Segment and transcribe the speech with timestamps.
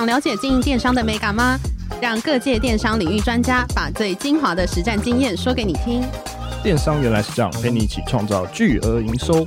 [0.00, 1.58] 想了解经营电商的美感吗？
[2.00, 6.02] 让各界电商领域专家把最精华的实战经验说给你听。
[6.62, 9.46] 电商原来是这样，陪你一起创造巨额营收。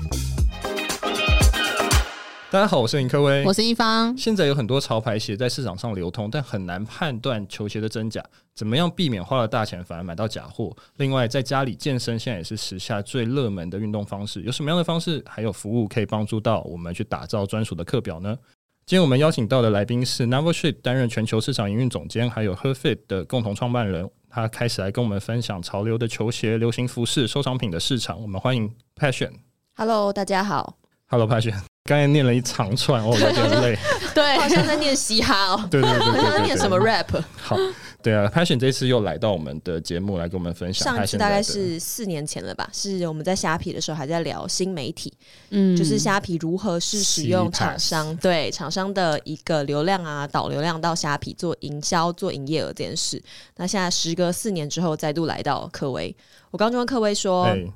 [2.51, 4.15] 大家好，我是林科威，我是一方。
[4.15, 8.23] 现在有很多潮牌鞋在市场上流通，但很难判断球鞋的真假。
[8.53, 10.71] 怎么样避免花了大钱反而买到假货？
[10.97, 14.43] 另外，在家里健身现在也是时下最热门的运动方式。
[14.43, 18.37] 有什么样的方式还有服务可以帮助到我们去打造专属的课表呢？
[18.85, 24.09] 今天我们邀请到的来宾是 Novel Ship 担任全球市场营运总监，还有 Her Fit 的共同创办人。
[24.29, 28.21] 他开始来跟我们分享潮流的球鞋、流行服饰、收藏品的市场。
[28.21, 29.31] 我们欢迎 Passion。
[29.77, 30.75] Hello，大家好。
[31.07, 31.53] Hello Passion。
[31.85, 33.77] 刚才念了一长串，我，有点累。
[34.13, 35.67] 对，好像在念嘻哈哦。
[35.71, 37.23] 对对对，对，对，对，好像在念什么 rap。
[37.37, 37.55] 好，
[38.03, 40.93] 对啊，Passion 这次又来到我们的节目来跟我们分享。
[40.93, 45.13] 上次大概是四年前了吧，是我们在虾皮的时候还在聊新媒体，
[45.51, 53.19] 嗯，就是虾皮如何是使用厂商对厂商的一个流量啊导流量到虾皮做营销做营业额这件事。
[53.55, 56.13] 那现在时隔四年之后再度来到科威，
[56.51, 57.45] 我刚刚就问科威说。
[57.45, 57.73] 欸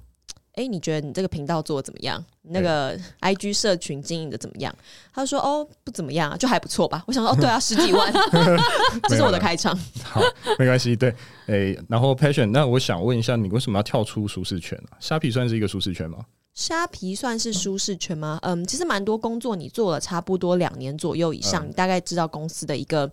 [0.57, 2.23] 哎、欸，你觉得你这个频道做的怎么样？
[2.41, 4.75] 那个 IG 社群经营的怎么样？
[5.13, 8.11] 他说：“哦，不怎么样，就还不错吧。”我想说：“哦，对啊，十几万，
[9.07, 9.77] 这是我的开场。
[10.03, 10.19] ”好，
[10.57, 10.95] 没关系。
[10.95, 11.11] 对，
[11.45, 14.97] 哎、欸，然后 Passion，那我想问一下，你为什么要跳出舒适圈啊？
[14.99, 16.17] 虾皮算是一个舒适圈吗？
[16.57, 18.39] 虾皮算是舒适圈吗？
[18.41, 23.09] 嗯，其实蛮多工作你做了差不多两年左右以上，嗯，你大概知道公司的一个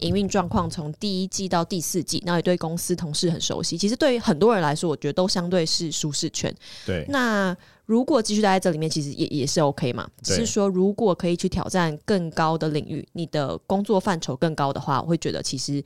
[0.00, 3.78] 营运状况，从第一季到第四季，那也对公司同事很熟悉。
[3.78, 6.52] 其实对于很多人来说，我觉得都相对是舒适圈。
[6.84, 10.10] 对，那如果继续待在这里面，其实也也是 OK 嘛。
[10.20, 15.80] 只是说，如果可以去挑战更高的领域，你的工作范畴更高的话，我会觉得其实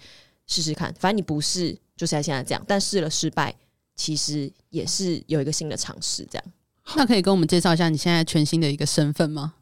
[0.46, 0.90] 试试看。
[0.98, 3.54] 反正你不是就是像现在这样，但试了失败，
[3.94, 6.44] 其实也是有一个新的尝试这样。
[6.96, 9.54] 那可以跟我们介绍一下你现在全新的一个身份吗？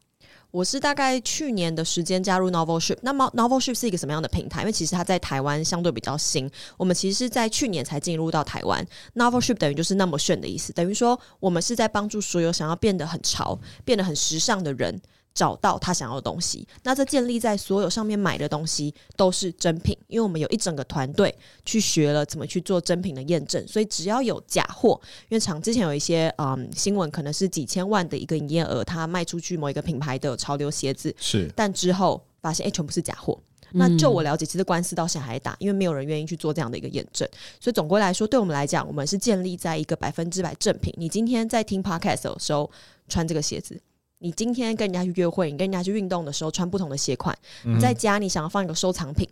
[0.51, 2.97] 我是大概去年的时间加入 Novel Ship。
[3.01, 4.61] 那么 Novel Ship 是一个什么样的平台？
[4.61, 8.85] 因为其实它在台湾相对比较新，我们其实是在去年才进入到台湾。
[9.15, 15.01] Novel Ship 等于就是那么炫的意思，等于说我们是在帮助所有想要变得很潮、变得很时尚的人。
[15.33, 21.33] 找到他想要的东西，那这建立在所有上面买的东西都是真品，因为我们有一整个团队
[21.65, 24.99] 去学了怎么去做真品的验证，所以只要有假货，
[25.29, 33.39] 因为厂之前有一些嗯新闻，可能是几千万的一个营业额，他卖出去某一个品牌的潮流鞋子，是，但之后发现哎、欸、全部是假货，
[33.71, 37.25] 那就我了解，其实官司到现在还打，因为没有人愿意去做这样的一个验证，
[37.59, 40.93] 所以总归来说，对我们来讲，我们是建立在一个百分之百正品。
[40.97, 42.69] 你今天在听 Podcast 的时候
[43.07, 43.81] 穿这个鞋子。
[44.23, 49.27] 你今天跟人家去约会，你跟人家去运动的时候穿不同的鞋款，你在家你想要放一个收藏品、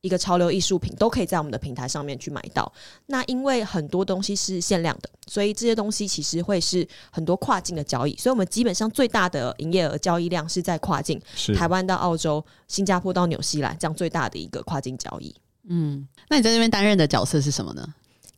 [0.00, 2.70] 一个潮流艺术品，都可以在我们的平台上面去买到。
[3.06, 8.16] 那因为很多东西是限量的，所以这些东西其实会是很多跨境的交易。
[8.16, 11.20] 所以我们基本上最大的营业额交易量是在跨境，
[11.54, 15.32] 台湾到澳洲、新加坡到纽西兰这样最大的一个跨境交易。
[15.68, 17.86] 嗯，那你在那边担任的角色是什么呢？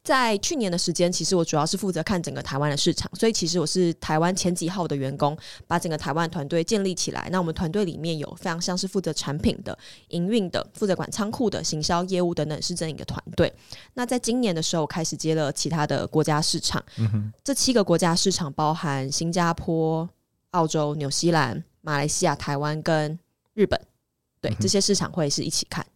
[0.07, 5.37] 在去年的时间，其实我主要是负责看整个台湾的市场，所以其实我是台湾前几号的员工，
[5.67, 7.29] 把整个台湾团队建立起来。
[7.33, 9.77] 那我们团队里面有非常像是负责产品的、
[10.11, 13.53] 营运的、负责管仓库的、行销业务等等，是这样一个团队。
[13.95, 20.09] 那在今年的时候，开始接了其他的国家市场，嗯、这七个国家市场包含新加坡、
[20.53, 23.19] 澳洲、纽西兰、马来西亚、台湾跟
[23.55, 23.81] 日本，
[24.41, 25.85] 对、嗯、这些市场会是一起看。
[25.85, 25.96] 嗯，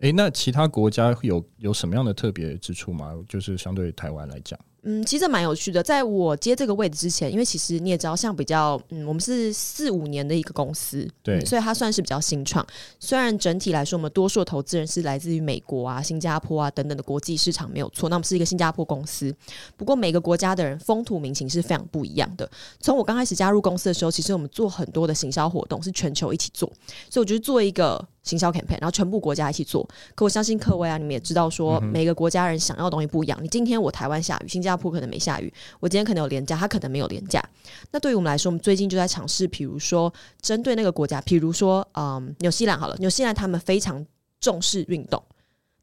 [0.00, 3.12] 诶、欸，那其他国家有有什么样的特别之处吗？
[3.28, 4.58] 就是相对于台湾来讲。
[4.84, 5.80] 嗯，其实蛮有趣的。
[5.80, 12.66] 在我接这个位置之前，因为其实你也知道，像比较嗯，我们是四五年的一个公司，对，嗯、所以它算是比较新创。
[12.98, 18.08] 虽然整体来说，我们多数投资人是来自于美国啊、新加坡啊等等的国际市场，没有错。
[18.08, 19.32] 那我们是一个新加坡公司，
[19.76, 22.50] 不过每个国家的人风土民情是非常不一样的。
[22.80, 26.68] 从我刚开始加入公司的时候，其实我们做很多的行销活动是全球一起做，
[27.08, 29.88] 所以我觉得做一个行销 campaign，然后全部国家一起做。
[30.14, 33.38] 可我相信克威啊，你们也知道说，每个国家人想要的东西不一样。
[33.42, 37.42] 你今天我台湾下雨，新加坡可能没下雨，我今天可能有廉价，他可能没有廉价。
[37.90, 44.04] 那对于我们来说，我们最近就在尝试，比如说针对那个国家，比如说嗯，纽西兰好了，纽西兰他们非常
[44.40, 45.22] 重视运动，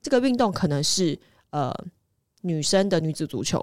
[0.01, 1.19] 这个运动可能是
[1.50, 1.74] 呃
[2.41, 3.62] 女生的女子足球，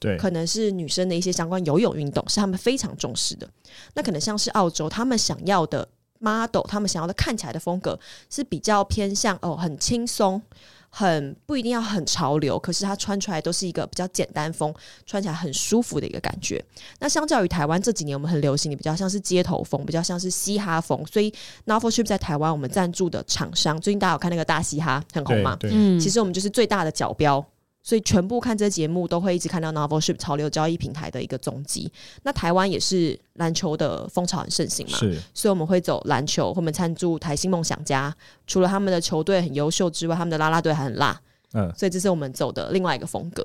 [0.00, 3.48] 对，可能是女生的一些相关游泳运动是他们非常重视的。
[3.94, 5.88] 那可能像是澳洲，他们想要的
[6.26, 10.42] model，他们想要的看起来的风格是比较偏向哦，很轻松。
[10.88, 14.74] 很不一定要很潮流，可是它穿出来都是一个比较简单风，
[15.04, 16.64] 穿起来很舒服的一个感觉。
[17.00, 21.30] 那相较于台湾这几年我们很流行的比较像是街头风，比较像是嘻哈风，所以
[21.66, 25.58] Novel Ship 在台湾我们赞助的厂商，最近大家有看那个大嘻哈很红嘛？
[25.64, 27.44] 嗯，其实我们就是最大的角标。
[27.86, 31.88] 所以全部看这节目都会一直看到 Novel Ship 潮流交易平台的一个踪迹。
[32.24, 35.16] 那台湾也是篮球的风潮很盛行嘛，是。
[35.32, 38.12] 所以我们会走篮球，我们参助台新梦想家。
[38.44, 41.20] 除了他们的球队很优秀之外，他们的啦啦队还很辣。
[41.52, 43.44] 嗯，所以这是我们走的另外一个风格。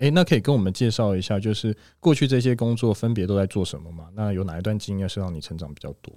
[0.00, 4.08] 诶、欸，那可以跟我们介绍一下，就是过去这些工作分别都在做什么吗？
[4.14, 6.12] 那有哪一段经验是让你成长比较多？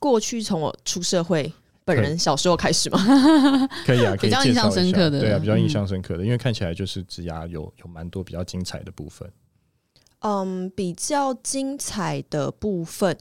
[0.00, 1.52] 过去从我出社会。
[1.94, 2.98] 本人小时候开始吗？
[3.84, 9.30] 可以啊， 可以比较印象深刻的，对啊，比较印象深刻的，嗯、因为看起来就是职涯有有蛮多比较精彩的部分。
[10.20, 13.16] 嗯，比较精彩的部分，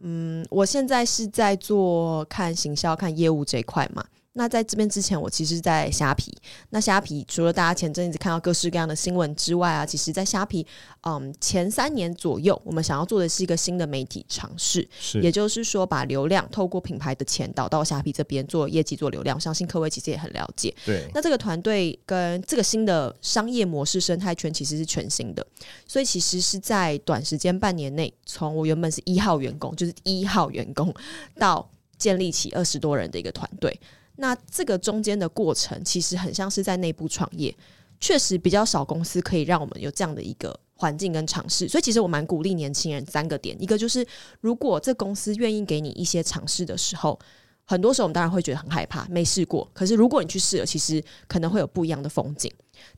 [0.00, 4.04] 嗯，我现在是在做看行销、看业务这一块嘛。
[4.34, 6.32] 那在这边之前，我其实是在虾皮。
[6.70, 10.66] 那虾皮除了大家前阵子看到各式各样的新闻之外啊，其实，在虾皮，
[11.02, 14.88] 嗯，前三年左右，我们想要做的是一个新的媒体尝试，
[15.20, 19.38] 也就是说，把流量透过品牌的钱导到虾皮这边做业绩、做流量。
[19.38, 20.74] 相信各位其实也很了解。
[20.86, 21.06] 对。
[21.12, 25.46] 那这个团队跟这个新的商业模式生态圈其实是全新的，
[25.86, 30.94] 所以其实是在短时间半年内，从我原本是一号员工，就是一号员工，
[31.38, 31.68] 到
[31.98, 33.78] 建立起二十多人的一个团队。
[34.16, 37.54] 那这个中间的过程，其实很像是在内部创业，
[37.98, 41.68] 确实比较少公司可以让我们有这样的一个环境跟尝试。
[41.68, 44.06] 所以，其实我蛮鼓励年轻人三个点：一个就是，
[44.40, 47.18] 如果这公司愿意给你一些尝试的时候，
[47.64, 49.68] 很多时候我们当然会觉得很害怕，没试过。
[49.72, 52.52] 可是，如果你去试了，其实可能会有不一样的风景。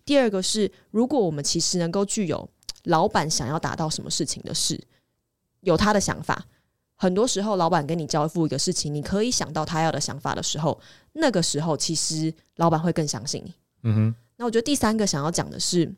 [0.05, 2.49] 第二个是，如果我们其实能够具有
[2.84, 4.82] 老板想要达到什么事情的事，
[5.61, 6.44] 有他的想法。
[6.96, 10.81] 很多时候，老板跟你交付一个事情，你可以想到他要的想法的时候，
[11.12, 13.55] 那个时候其实老板会更相信你。
[13.82, 14.14] 嗯哼。
[14.37, 15.93] 那我觉得第三个想要讲的是，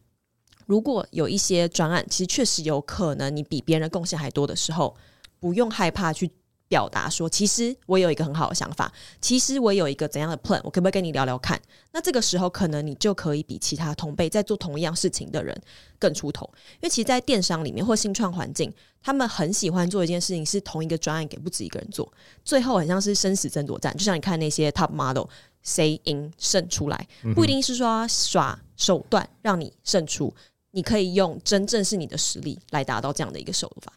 [0.66, 4.96] 如果有一些专案，其实确实有可能你比别人贡献还多的时候，
[5.38, 6.30] 不用害怕去。
[6.68, 11.60] 表达说，其实我有一个很好的想法，其实我有一个怎样的 plan，我可不可以跟你聊聊看？
[11.92, 15.56] 那这个时候，可能你就可以比其他同辈在做同一样事情的人
[15.98, 16.48] 更出头。
[16.74, 22.12] 因为其实，在电商里面或新创环境，他们很喜欢做一件事情，是同一个专案给不止一个人做，
[22.44, 23.96] 最后很像是生死争夺战。
[23.96, 25.26] 就像你看那些 top model，
[25.62, 30.34] 谁赢胜出来，不一定是说耍手段让你胜出，
[30.72, 33.92] 你可以用真正是你的实力来达到这样的一个手法。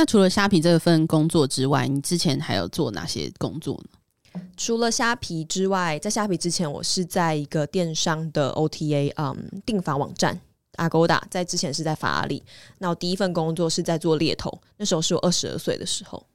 [0.00, 4.40] 那除了虾皮这份工作之外，你之前还有做哪些工作呢？
[4.56, 9.36] 除了虾皮之外，在虾皮之前，我是在一个电商的 OTA，嗯，
[9.66, 10.40] 订房网站
[10.76, 12.42] Agoda，在之前是在法拉利。
[12.78, 16.26] 那我第一份工作是在做猎头，那时候是我二十二岁的时候。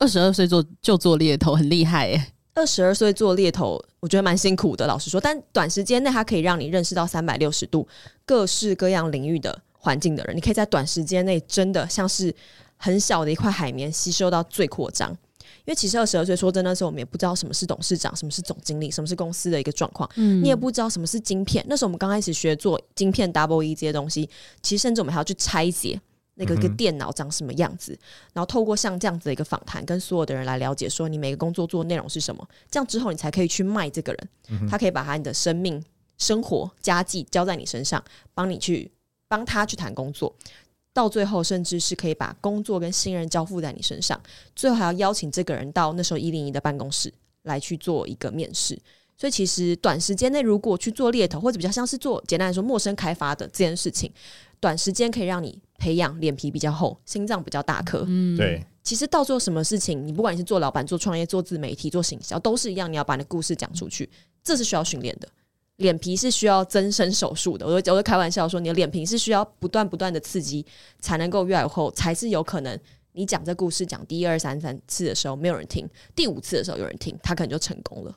[0.00, 2.32] 二十二岁做就做猎头，很厉害耶！
[2.54, 5.20] 二十二岁做猎头，我觉得蛮辛苦的，老实说。
[5.20, 7.86] 但短时间内，它可以让你认识到三百六十度
[8.26, 10.36] 各式各样领域的环境的人。
[10.36, 12.34] 你可以在短时间内，真的像是。
[12.84, 21.64] 很小的一块海绵吸收到最扩张，因为其实二十二岁说真的，那时候我们也不知道什么是董事长，什么是总经理，什么是公司的一个状况，嗯，你也不知道什么是晶片。
[21.68, 24.28] 那时候我们刚开始学做晶片 Double E 这些东西，
[24.62, 26.00] 其实甚至我们还要去拆解
[26.34, 27.96] 那个个电脑长什么样子，
[28.32, 35.80] 然后透过像这样子的一个访谈，跟所有的人来了解说你每个工作做的内容是什么，这样之后你才可以去卖这个人，他可以把他你的生命、
[36.18, 38.02] 生活、家计交在你身上，
[38.34, 38.90] 帮你去
[39.28, 40.34] 帮他去谈工作。
[40.94, 44.20] 到最后，甚至是可以把工作跟信任交付在你身上，
[44.54, 48.78] 最后还要邀请这个人到那时候一零一的办公室来去做一个面试。
[49.16, 54.10] 所以，其实短时间内如果去做猎头，或者比较像是做简单来说陌生开发的这件事情，
[54.58, 58.04] 短时间可以让你培养脸皮比较厚、心脏比较大颗。
[58.08, 58.64] 嗯，对。
[58.82, 64.10] 其实到做什么事情，你不管你是做老板、做创业、做自媒体、做行销，都是一样，你要把你的故事讲出去，
[64.42, 65.28] 这是需要训练的。
[65.76, 70.64] 脸皮是需要增生手术的，我就我就开玩笑说，你的脸皮是需要不断不断的刺激，
[71.00, 72.78] 才能够越来越厚，才是有可能。
[73.12, 78.14] 你讲这故事讲第一二三三次的时候没有人听，第五次的时候有人听，他可能就成功了。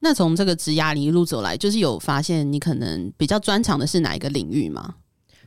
[0.00, 4.96] 那从这个职涯里一路走来，就是有发现你可能比较专长的是哪一个领域吗？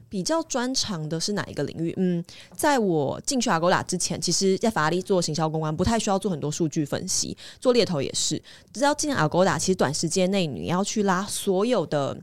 [0.09, 1.93] 比较专长的是哪一个领域？
[1.97, 2.23] 嗯，
[2.55, 7.35] 在我进去阿勾达之前，其实，在法拉利做行销公关，不太需要做很多数据分析。
[7.59, 8.41] 做猎头也是，
[8.73, 12.17] 只要进阿勾达其实短时间内你要去拉所有的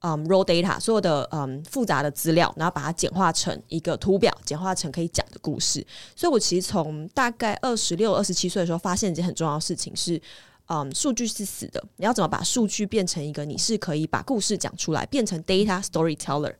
[0.00, 5.86] 嗯 raw data，所有的嗯复杂的资料，然后把它简化成一个图表，简化成可以讲的故事。
[6.16, 10.20] 所以我其实从大概二十六、二十七岁的时候，发现一件很重要的事情是，
[10.66, 11.82] 嗯，数据是死的。
[11.96, 16.54] 你要怎么把数据变成一个你是可以把故事讲出来，变成 data storyteller？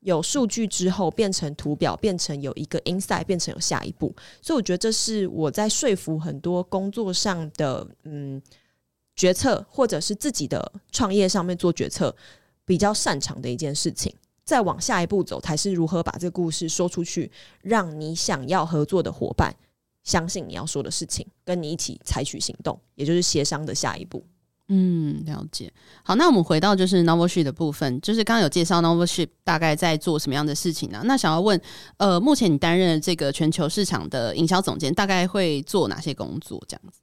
[0.00, 4.14] 有数据之后变成图表，变成有一个 insight，变成有下一步。
[4.40, 8.40] 所以我觉得这是我在说服很多工作上的嗯
[9.14, 12.14] 决策，或者是自己的创业上面做决策
[12.64, 14.14] 比较擅长的一件事情。
[14.42, 17.30] 再往下一步走，才是如何把这个故事说出去，
[17.60, 19.54] 让你想要合作的伙伴
[20.02, 24.24] 相信你要说的事情，跟你一起采取行动，也就是协商的下一步。
[24.72, 25.72] 嗯，了解。
[26.04, 31.02] 好，那我们回到就是 Novelship 的部分，就是刚刚有介绍 Novelship 大概在做什么样的事情呢、啊？
[31.04, 31.60] 那想要问，
[31.96, 36.62] 呃，目前你担任这个全球市场的营销总监，大概会做哪些工作？
[36.68, 37.00] 这样子？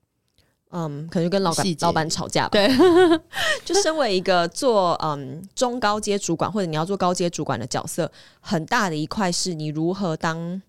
[0.71, 2.51] 嗯，可能就跟老板老板吵架吧。
[2.51, 2.69] 对，
[3.65, 8.09] 就身为一个做嗯中高阶主管，或者你要做高阶主管的角色，
[8.39, 10.61] 很大的一块是你如何当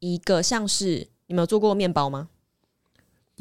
[0.00, 2.28] 一个像是你们有做过面包吗？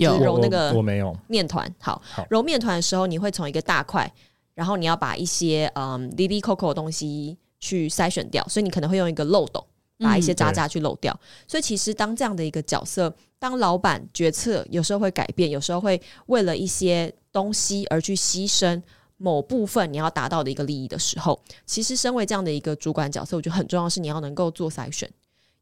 [0.03, 1.74] 有揉那个我没有面团。
[1.79, 4.12] 好，揉面团的时候，你会从一个大块，
[4.53, 9.65] 然后你要把一些嗯哩哩扣扣的东西去筛选掉，所以你可能会用一个漏斗。
[10.01, 18.82] 把一些渣渣去漏掉，嗯、所以其实当这样的一个角色，当老板决策有时候会改变，有时候会为了一些东西而去牺牲
[19.18, 25.12] 某部分你要达到的一个利益的时候，其实身为这样的一个主管角色，我觉得很重要是你要能够做筛选。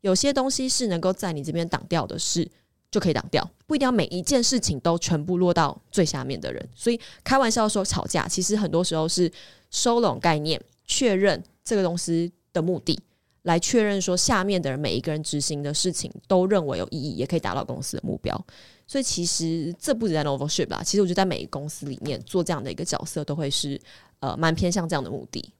[0.02, 2.48] 有些东西是能够在你这边挡掉的事，
[2.90, 6.70] 就可以挡掉，不一定要每一件事情都全部落到最下面的人。
[6.74, 9.32] 所以开玩笑说吵架，其实很多时候是
[9.72, 13.00] 收拢概念，确认这个东西的目的。
[13.44, 18.46] 来确认说，下面的人每一个人执行的事情都认为有意义，也可以达到公司的目标。
[18.86, 23.80] 所以其实这不止在 Novelship 啦，其实我觉得在每个公司里面做这样的一个角色，都会是
[24.20, 25.54] 呃蛮偏向这样的目的。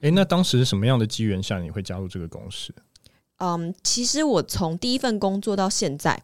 [0.00, 2.74] 诶，那当时什么样的机缘下你会加入这个公司？
[3.36, 6.20] 嗯，其实我从第一份工作到现在，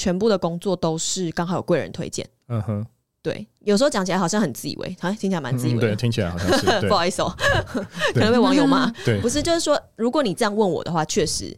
[0.00, 2.26] 全部的工作都是刚好有贵人推荐。
[2.48, 2.86] 嗯哼。
[3.22, 5.80] 对，有时候讲起来好像很自以为，好像听起来蛮自以为、嗯。
[5.80, 6.66] 对，听起来好像是。
[6.88, 7.30] 不好意思哦，
[8.14, 8.90] 可能被网友骂。
[9.04, 11.54] 对，不是，就是说，如果你这样问我的话，确实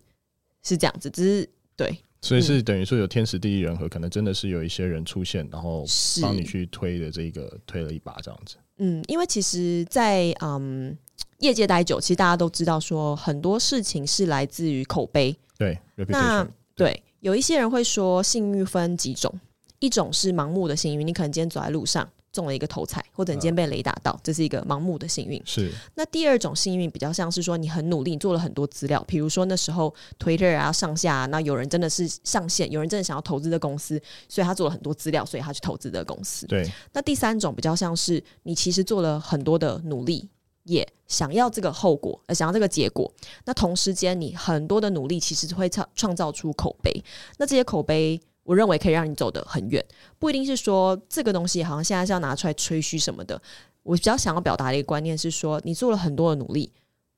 [0.64, 1.08] 是这样子。
[1.08, 5.84] 只是对，所以是等于说有天时地利人和，可能真的是有一些人出现，然后
[6.20, 8.56] 帮你去推的这个推了一把这样子。
[8.78, 10.98] 嗯，因为其实在，在嗯
[11.38, 15.36] 业界待久，其实大家都知道说很多事情是来自于口碑。
[15.56, 16.44] 对，那
[16.74, 19.32] 对，有一些人会说幸运分几种。
[19.78, 25.42] 一种是盲目的幸运，你可能今天走在路上中了一个头彩，或者你今天被雷打到，这是一个盲目的幸运。
[25.44, 25.72] 是。
[25.96, 36.46] 那第二种幸运比较像是说你很努力，做了很多资料，比如说那时候 Twitter 啊上下啊，那有人真的是上线，有人真的想要投资的公司，所以他做了很多资料，所以他去投资的公司。
[36.46, 36.64] 对。
[36.92, 40.28] 那第三种比较像是你其实做了很多的努力，
[40.64, 43.12] 也想要这个后果，呃，想要这个结果。
[43.44, 47.04] 那同时间你很多的努力其实会创创造出口碑，
[47.38, 48.20] 那这些口碑。
[48.44, 49.80] 我认为可以让你走得很远，
[50.18, 53.40] 不一定是说这个东西好像现在是要拿出来吹嘘什么的。
[53.84, 56.72] 我比较想要表达的一个观念是说，你做了很多的努力，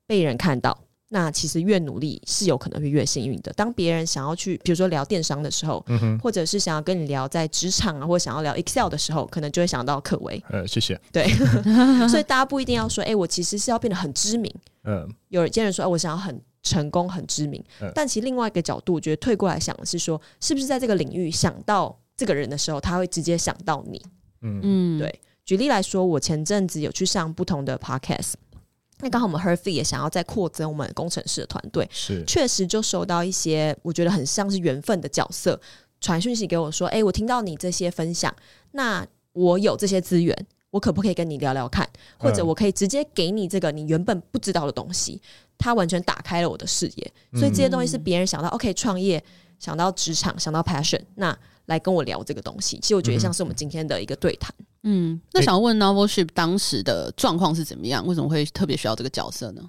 [0.06, 3.52] 被人看到，那其实越努力是有可能会越幸运的。
[3.52, 10.42] 当别人想要去，比如说聊电商的时候，嗯哼，或者是想要跟你聊在职场啊，或者想要聊 Excel 的时候，可能就会想到可为。
[10.50, 11.00] 呃，谢谢。
[11.12, 11.28] 对，
[12.08, 14.52] 所以大家不一定要说，哎、欸，我其实是要变得很知名。
[14.84, 16.40] 嗯，有些人说，哎，我想要很。
[16.66, 17.62] 成功很知名，
[17.94, 24.00] 但其实另外一个角度，我觉得退过来想的是说，是不是在这个领域想到这个人的时候，他会直接想到你？
[24.40, 25.20] 嗯嗯，对。
[25.44, 28.32] 举例来说，我前阵子有去上不同的 podcast，
[29.00, 35.60] 那刚好我们 Herfy 也想要再扩增我们工程师的团队，是确实就收到一些我觉得很像是缘分的角色
[36.00, 38.34] 传讯息给我说，哎、欸，我听到你这些分享，
[38.72, 40.46] 那我有这些资源。
[40.70, 45.22] 我可不可以跟你聊聊看，或者我可以直接给你这个你原本不知道的东西，
[45.56, 47.12] 它完全打开了我的视野。
[47.32, 49.22] 所以这些东西是别人想到，OK，创业，
[49.60, 52.78] 想到职场，想到 passion，那来跟我聊这个东西。
[52.80, 54.54] 其实我觉得像是我们今天的一个对谈。
[54.82, 58.06] 嗯，那想问 Novelship 当时的状况是怎么样？
[58.06, 59.62] 为什么会特别需要这个角色呢？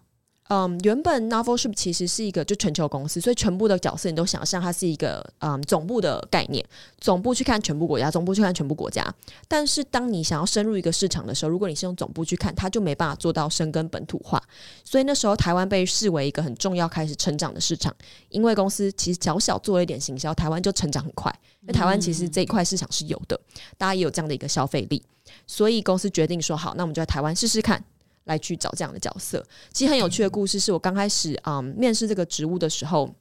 [0.47, 6.63] 嗯，原本 Novelship 其实是一个就全球公司，所以全部的角色你都想象它是一个嗯总部的概念，
[6.99, 9.03] 总部去看全部国家，总部去看全部国家。
[9.47, 14.39] 但是当你想要深入一个市场的时候，如果你是用总部去看，它就没办法做到深耕本土化。
[14.83, 17.91] 所以那时候台湾被视为一个很重要开始成长的市场，
[18.29, 21.33] 因为公司其实小小做了一点行销，台湾就成长很快。
[21.61, 23.39] 因为台湾其实这一块市场是有的，
[23.79, 25.01] 大家也有这样的一个消费力，
[25.47, 27.83] 所以公司决定说好，那我们就在台湾试试看。
[28.25, 33.13] 来去找这样的角色，其实很有趣的故事是我刚开始嗯面试这个职务的时候，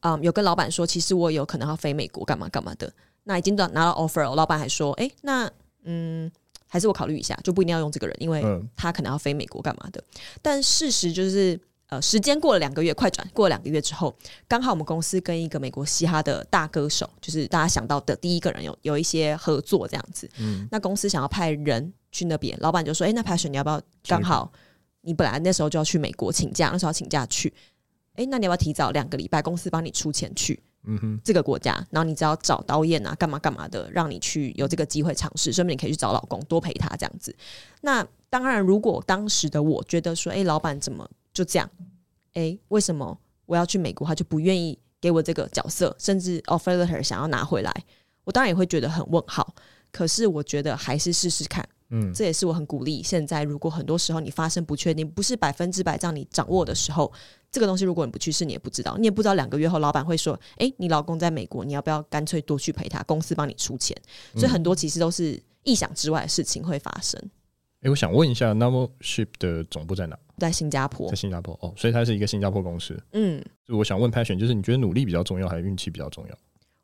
[0.00, 2.92] 嗯有跟老板说，其实我有可能要飞美国干嘛干嘛的。
[3.24, 5.50] 那已经拿拿到 offer 了，老板还说，诶，那
[5.82, 6.30] 嗯
[6.66, 8.42] 还是我考虑一下，就不一定要用这个人，因为
[8.74, 10.02] 他可能要飞美国干嘛的。
[10.40, 14.16] 但事实就是，呃，时间过了两个月，快转过了两个月之后，
[14.46, 20.30] 刚好我们公司跟一个美国嘻哈的大歌手，就是大家想到的第一个人有有一些合作这样子。
[20.38, 21.92] 嗯，那公司想要派人。
[22.10, 23.78] 去那边，老板就说：“哎、欸，那 Passion 你要不要？
[24.06, 24.50] 刚好
[25.02, 27.52] 你本来那时候就要去美国请假，那时候要请假去，
[28.14, 30.58] 哎，那你要不要提早两个礼拜，公司帮你出钱去？
[30.84, 37.36] 嗯哼，这个国家，然后你只要找导演啊，干嘛干嘛的，让你去有这个机会尝试，顺便你可以去找老公，多陪他这样子。
[37.82, 41.06] 那当然，如果当时的我觉得说，哎，老板怎么
[41.38, 41.70] 就这样？
[42.34, 43.16] 哎，为什么
[43.46, 47.72] 我要去美国，他就不愿意给我这个角色，甚至 offer letter 想要拿回来，
[48.24, 49.54] 我当然也会觉得很问号。
[49.92, 51.64] 可是我觉得还是试试看。
[51.90, 53.02] 嗯，这也是我很鼓励。
[53.02, 57.10] 现在如果很多时候你发生不确定，不是百分之百让你掌握的时候，
[57.52, 63.00] 这个东西如果你不去试，你也不知道，你也不知道两个月后老板会说：“哎，你老公在美国，你要不要干脆多去陪他？
[63.04, 63.96] 公司帮你出钱。”
[64.34, 67.18] 所以很多其实都是意想之外的事情会发生。
[67.80, 70.18] 哎，我想问一下，Novelship 的总部在哪？
[70.38, 73.00] 在新加坡，在新加坡哦，所以它是一个新加坡公司。
[73.12, 76.38] 嗯，我想问 Passion，就是你觉得努力比较重要，还是运气比较重要？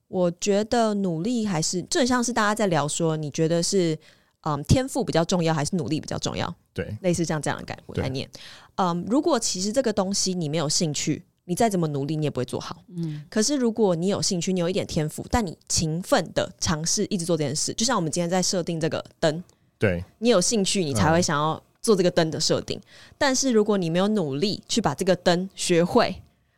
[0.08, 3.98] 我觉得努力还是，就很像是大家在聊说，你觉得是。
[4.46, 6.54] 嗯，天赋比较重要还是努力比较重要？
[6.74, 8.28] 对，类似像这样的概概念。
[8.74, 12.84] 嗯，如果其实这个东西你没有兴趣，你再怎么努力你也不会做好。
[12.94, 19.42] 嗯，可是如果你有兴趣，你有一点天赋，但你勤奋的尝试一直做这件事，就像我们今天在设定这个灯，
[19.78, 22.78] 对，你有兴趣，你才会想要做这个灯的设定。
[22.78, 26.16] 嗯，但是如果你没有努力去把这个灯学会。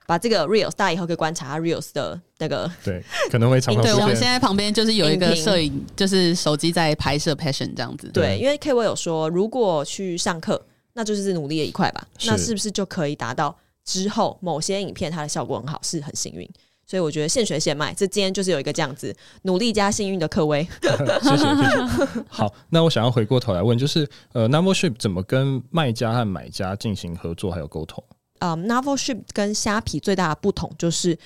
[0.09, 8.09] 把这个 reels，大家以后可以观察 reels 的那个，对，可能会常常对，我们现在旁边就是有一个摄影，就是手机在拍摄 passion 这样子。
[8.15, 12.07] 对，因为 K 我有说，如果去上课，那就是努力的一块吧。
[12.25, 16.49] 那是不是就可以达到之后某些影片它的效果很好，是很幸运。
[16.87, 19.13] 所以我觉得现学现卖，这今天就是有一个这样子
[19.43, 20.67] 努力加幸运的客位。
[21.21, 22.25] 谢谢谢谢。
[22.31, 28.03] 好，那我想要回过头来问，就是呃，Novelship 怎么跟卖家和买家进行合作还有沟通？
[28.39, 31.19] 呃、um,，Novelship 跟虾皮最大的不同就是，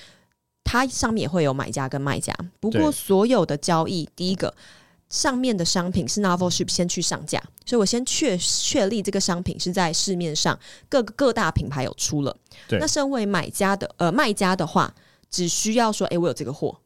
[0.63, 2.33] 它上面也会有买家跟卖家。
[2.59, 4.51] 不过所有的交易，第一个
[5.09, 10.57] 上面的商品是 Novelship 先去上架，所以我先确确立这个商品是在市面上
[10.89, 12.35] 各个各大品牌有出了。
[12.67, 12.79] 对。
[12.79, 14.91] 那身为买家的呃卖家的话，
[15.31, 16.77] 只需要说，哎、欸，我有这个货，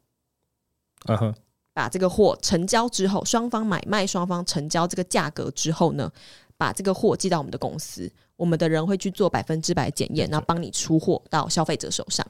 [1.08, 1.36] 嗯哼，
[1.74, 6.10] 把这个货成交之后，双方买卖双方成交这个价格之后呢，
[6.56, 8.10] 把这个货寄到我们的公司。
[8.38, 12.26] 我们的人会去做百分之百检验，然后帮你出货到消费者手上。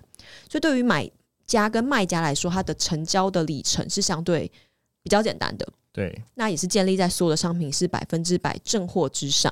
[0.48, 1.10] 所以对于买
[1.48, 4.52] 家跟卖家来说，它的成交的里程是相对
[5.02, 5.68] 比较简单的。
[5.92, 9.52] 对，那也是建立在所有的商品是百分之百正货之上。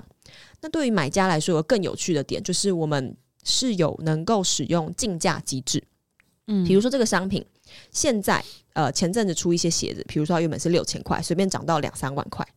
[0.62, 5.84] 那对于买家来说，有更有趣的点就是我们是有能够使用竞价机制。
[6.48, 7.46] 嗯，比如说这个商品
[7.92, 12.48] 现在呃前阵子出一些鞋子，比如说它原本是六千块，随便涨到两三万块。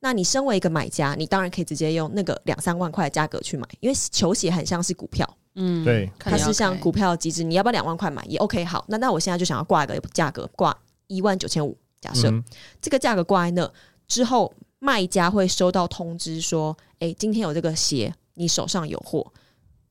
[0.00, 8.64] 那你身为一个买家，你当然可以直接用那个两三万块的价格去买，因为球鞋很像是股票，嗯，对，它是像股票的机制，你要不要两万块买也 OK。
[8.64, 10.76] 好，那那我现在就想要挂一个价格，挂
[11.08, 12.44] 一万九千五，假设、嗯、
[12.80, 13.72] 这个价格挂在那
[14.06, 19.32] 之后，卖家会收到通知说，哎、欸，今天有这个鞋，你手上有货，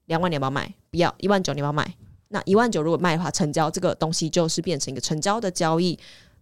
[0.06, 0.74] 两万你要不要卖？
[0.90, 1.94] 不要，一万九你要不要卖？
[2.30, 5.98] 那一万九如果卖的话，成交这个东西就是变成一个成交的交易。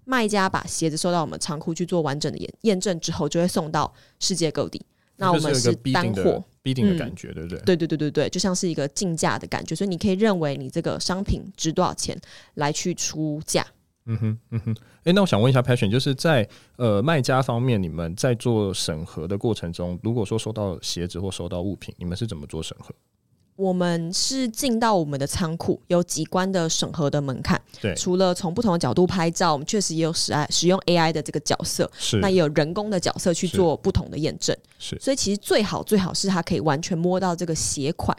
[0.07, 4.79] 卖家把鞋子收到我们仓库去做完整的验验证之后，就会送到世界各地。
[5.17, 7.59] 那我们是单货，必定的感觉，对不对？
[7.61, 12.15] 对对对对对，就像是一个竞价的感觉，所以你可以认为你这个商品值多少钱
[12.53, 13.65] 来去出价。
[14.05, 14.75] 嗯哼嗯哼。
[14.99, 22.93] 哎、欸，那我想问一下，Passion，就是在呃卖家方面，你们在做审核的过程中，如果说收到鞋子或收到物品，你们是怎么做审核？
[23.55, 27.61] 我们是进到我们的仓库，有几关的审核的门槛。
[27.81, 34.55] 对，除了从不同的角度拍照，我们确实也有使爱使用 AI 的这个角色，是那也有人工的角色去做不同的验证。
[34.77, 38.15] 是，所以其实最好最好是它可以完全摸到这个鞋款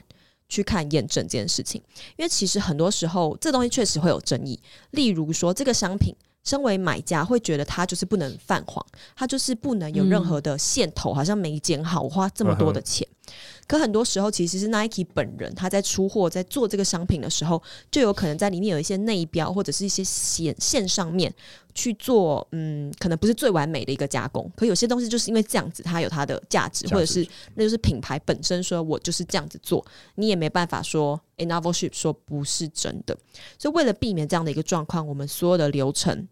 [0.49, 1.83] 去看验证这件事情，
[2.16, 4.59] 因为其实很多时候这东西确实会有争议。
[4.92, 13.07] 例如说，这个商品，身为买家会觉得它就是不能泛黄，它就是不能有任何的线头，嗯、好像没剪好，我花这么多的钱。
[13.27, 13.65] Uh-huh.
[13.67, 21.33] 可很多时候，其实是 Nike 本人他在出货、在做这个商品的时候，就有可能在里面有一些内标或者是一些线线上面
[21.75, 24.51] 去做，嗯，可能不是最完美的一个加工。
[24.57, 29.85] 可有些东西就是因为这样子，它有它的价值，或者是那就是品牌本身说我就是这样子做，
[30.15, 33.17] 你也没办法说 Novelship 说不是真的。
[33.59, 36.29] 所以为了避免这样的一个状况，我们所有的流程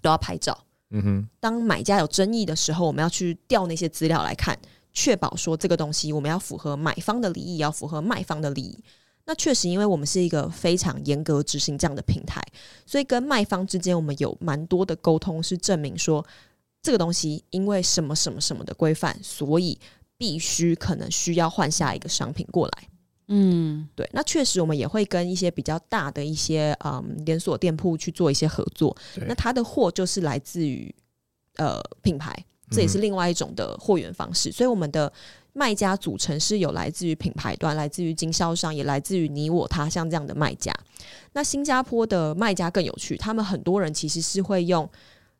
[0.00, 0.64] 都要拍照。
[0.92, 4.58] 嗯哼，当买家有争议的时候，我们要去调那些资料来看。
[4.92, 8.82] 确保说这个东西我们要符合买方的利益，要符合卖方的利益。
[9.26, 12.42] 那确实，因为我们是一个非常严格执行这样的平台，
[12.84, 16.24] 所以跟卖方之间我们有蛮多的沟通，是证明说
[16.82, 19.78] 这个东西因为什么什么什么的规范，所以
[20.16, 22.88] 必须可能需要换下一个商品过来。
[23.28, 24.08] 嗯，对。
[24.12, 28.96] 那确实，我们也会跟一些比较大的一些嗯连锁店铺去做一些合作。
[29.28, 30.92] 那它的货就是来自于
[31.58, 32.44] 呃品牌。
[32.70, 35.12] 这也是另外一种的货源方式，所以我们的
[35.52, 40.72] 卖家组成是有来自于品牌端，来自于经销商，也来自于你我他，像这样的卖家。
[41.32, 44.88] 那新加坡的卖家更有趣，他们很多人其实是会用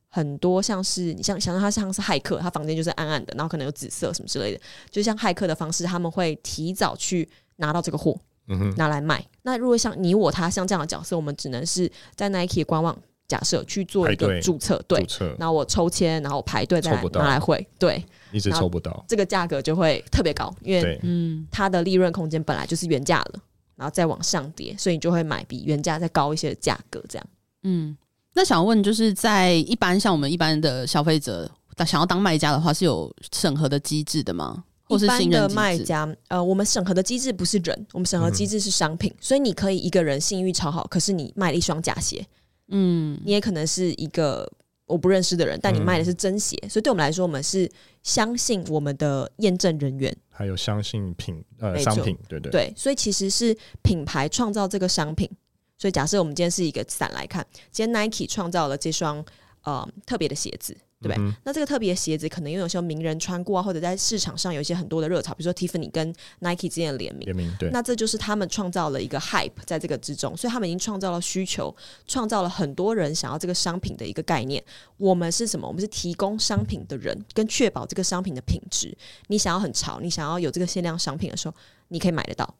[0.08, 9.24] 很多像是你像想让他像是骇客，他房间就是暗暗的，然后可能有紫色什么之类的，就像骇客的方式，他们会提早去拿到这个货，嗯哼，拿来卖。
[9.42, 12.98] 那如果像你我他像这样的角色，我们只能是在 Nike 官网。
[13.30, 15.06] 假设去做一个注册，对，
[15.38, 23.40] 然后我抽签，然后我排队再来拿来汇，对，一直抽不到，这个价格就会特别高，因为嗯，它的利润空间本来就是原价了，
[23.76, 27.26] 然后再往上叠，所以你就会买比原价再高一些的价格，这样。
[27.62, 27.96] 嗯，
[28.34, 31.48] 那想问，就是在一般像我们一般的消费者，
[31.86, 34.64] 想要当卖家的话，是有审核的机制的吗？
[34.82, 42.26] 或是新的卖家，呃，我们审核的机制不是人，我们审核机制是商品，嗯、所以你可以一个人信誉超好，可是你卖了一双假鞋。
[42.70, 44.50] 嗯，你也可能是一个
[44.86, 47.70] 我不认识的人，但你卖的是真鞋，嗯、所以对我们来说，我们是
[48.02, 52.50] 相信我们的验证人员，还有相信品呃商品，对对？
[52.50, 55.30] 对，所以其实是品牌创造这个商品。
[55.78, 59.24] 所以假设我们今天是一个伞来看，今天 Nike 创造了这双
[59.62, 60.76] 呃特别的鞋子。
[61.00, 61.16] 对不对？
[61.18, 67.24] 嗯、那这个特别的鞋子，可能因为有些名人穿过啊，或者在市场上有一些很多的热潮，比如说 Tiffany 跟 Nike 之间的联名。
[67.24, 67.70] 联名，对。
[67.70, 71.74] 那这就是他们创造了一个 hype 在这个之中，所以他们已经创造了需求，
[72.06, 74.62] 创造了很多人想要这个商品的一个概念。
[74.98, 75.66] 我们是什么？
[75.66, 78.94] 我们是提供商品的人，跟确保这个商品的品质。
[79.28, 81.54] 你想要很潮，你想要有这个限量商品的时候，
[81.88, 82.54] 你可以买得到，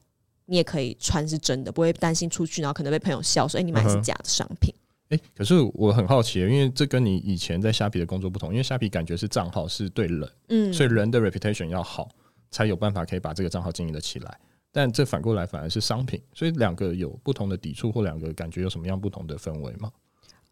[0.47, 4.75] 你也可以穿是真的，不会担心出去然后可能被朋友笑说：“哎，你买的是假的商品。”
[5.11, 12.09] 嗯哎、欸，可是我很好奇，因为这跟你以前在虾皮的工作不同，因为虾皮感觉是账号是对人，嗯，所以人的 reputation 要好，
[12.51, 14.39] 才有办法可以把这个账号经营得起来。
[14.73, 19.91] 但这反过来反而是商品，所以两个有不同的抵触，或两个感觉有什么样不同的氛围吗？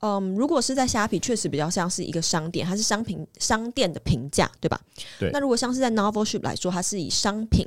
[0.01, 4.81] 嗯，如果是在虾皮，确实比较像是一个商店，它是商品商店的评价，对吧？
[5.21, 5.31] 对。
[5.33, 7.65] 那如果像是在 Novel Ship 来说，它是以商品。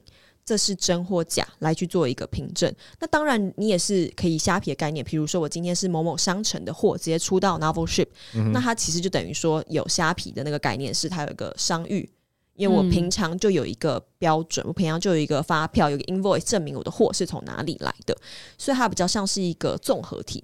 [0.52, 2.70] 这是真或假来去做一个凭证。
[3.00, 5.02] 那当然，你也是可以虾皮的概念。
[5.06, 12.10] 比如说，我今天是某某商城的货，直接出到 Novel Ship，嗯，那它其实就等于说有虾皮的那个概念，是它有一个商誉。
[12.56, 18.14] 因为我平常就有一个标准，嗯、我平常就有一个发票，有个 invoice 证明我的货是从哪里来的，
[18.58, 20.44] 所以它比较像是一个综合体。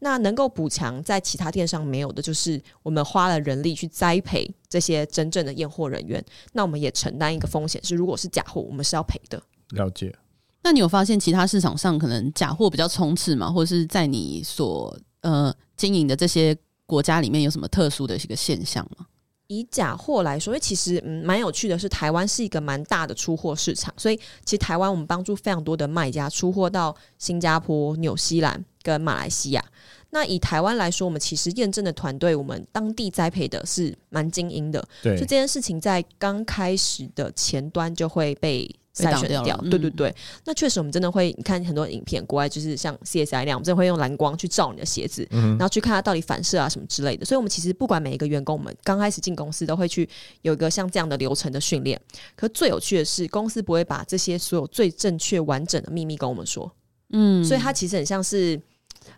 [0.00, 6.24] 那能够补强在其他电商没有的，就是我们花了人力去栽培这些真正的验货人员。
[6.52, 9.42] 那我们也承担一个风险，是如果是假货，我们是要赔的。
[9.70, 10.14] 了解。
[10.62, 13.50] 那你有发现其他市场上可能假货比较充斥吗？
[13.50, 19.06] 或者是在你所呃经营的这些国家里面有什么特殊的一个现象吗？
[19.48, 29.64] 以假货来说，因为其实嗯蛮有趣的是，台湾是一个蛮大的出货市场，所以其实台湾我们帮助非常多的卖家出货到新加坡、纽西兰跟马来西亚。
[30.10, 39.42] 那以台湾来说，我们其实验证的团队，我们当地栽培的是蛮精英的，对，所以这件事情在刚开始的前端就会被筛选掉。
[39.42, 47.24] 掉对对对，嗯、那确实我们真的会，你看很多影片，国外就是像 CSI 那样，我们真的会用蓝光去照你的鞋子，嗯、然后去看它到底反射啊什么之类的。
[47.24, 50.08] 所以，我们其实不管每一个员工，我们刚开始进公司都会去
[50.42, 52.00] 有一个像这样的流程的训练。
[52.34, 56.70] 可最有趣的是，公司不会把这些所有最正确完整的秘密跟我们说，
[57.10, 58.60] 嗯，所以它其实很像是。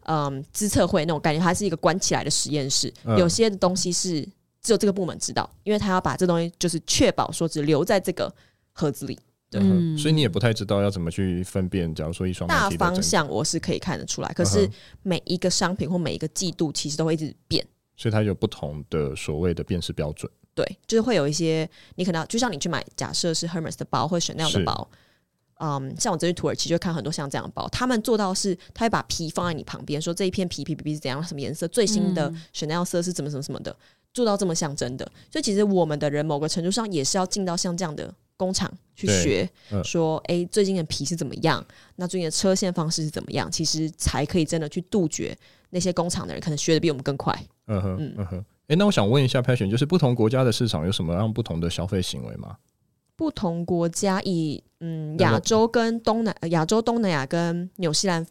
[0.05, 2.93] 嗯，资测会那种感觉，它是一个关起来的实验室。
[3.05, 4.23] 嗯、有些东西是
[4.63, 8.33] 只有这个部门知道，因为他要把这东西就是确保说只留在这个
[8.73, 9.19] 盒子里。
[9.51, 11.93] 对，嗯、所以你也不太知道要怎么去分辨。
[11.95, 14.71] 假如说一双大方向我是可以看得出来，可是
[15.03, 20.31] 每一个商品或每一个季度其实都会一直变，所以它有不同的所谓的辨识标准。
[20.55, 24.89] 对，就是会有一些你可能就像你去买，假设是 Hermes 的包或者 Chanel 的包。
[25.63, 33.77] 嗯，像我这去土耳其就看很多像这样的包，他们做到是，他会把皮放在你旁边，说这一片皮皮皮皮是怎样，什么颜色，最新的 Chanel 色是怎么什么什么的，
[34.15, 35.05] 做到这么像真的。
[35.31, 41.63] 所以其实我们的人某个程度上也是要进到像这样的工厂去学，嗯、说哎、欸，最近的皮是怎么样，
[41.97, 45.37] 那最近的车线方式是怎么样，其实才可以真的去杜绝
[45.69, 47.39] 那些工厂的人可能学的比我们更快。
[47.67, 52.57] 嗯哼，嗯哼，哎、欸，那我想问一下 Passion，就是不同国家的市场有什么样不同的消费行为吗？
[53.15, 58.27] 不同国家以嗯亚洲跟东南亚洲东南亚跟纽西兰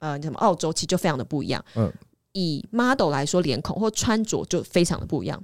[0.00, 1.64] 呃什么澳洲其实就非常的不一样。
[1.76, 1.92] 嗯，
[2.32, 5.40] 以 model 来说，脸孔或穿着就非常的不一样。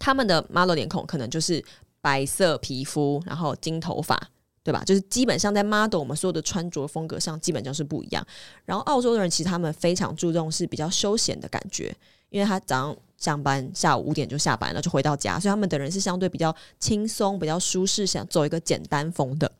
[0.00, 1.64] 他们的 model 脸孔可能就是
[2.04, 4.14] 白色皮肤，然后金头发，
[4.62, 4.84] 对吧？
[4.84, 8.22] 就是基本上在 model 我们所有的穿着风格上基本上是不一样。
[8.66, 11.96] 然后澳洲的人其实他们非常注重是比较休闲的感觉，
[12.28, 12.96] 因为他早上。
[13.16, 19.50] 上班下午五点就下班了，就回到家，所以他们的人是相对比较轻松、比较舒适，想走一个简单风的。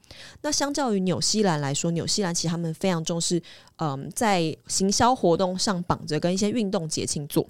[0.42, 3.42] 那相较于纽西兰来说，纽西兰其实他们非常重视，
[3.76, 7.48] 嗯，在行销活动上绑着跟一些运动节庆做。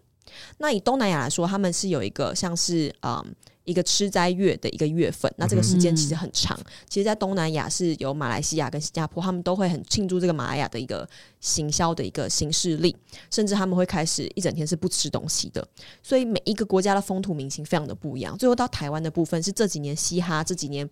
[0.58, 6.56] 那以东南亚来说，他们是有一个像是嗯一个吃斋月的一个月份，那这个时间其实很长。
[6.60, 11.08] 嗯、其实，在东南亚是有马来西亚跟新加坡，他们都会很庆祝这个马来亚的一个
[11.40, 12.94] 行销的一个行事历，
[13.30, 15.66] 甚至他们会开始一整天是不吃东西的。
[16.02, 18.36] 所以每一个国家的风土民情非常的不一样。
[18.38, 20.88] 最后到台湾的部分是这几年嘻哈，这几年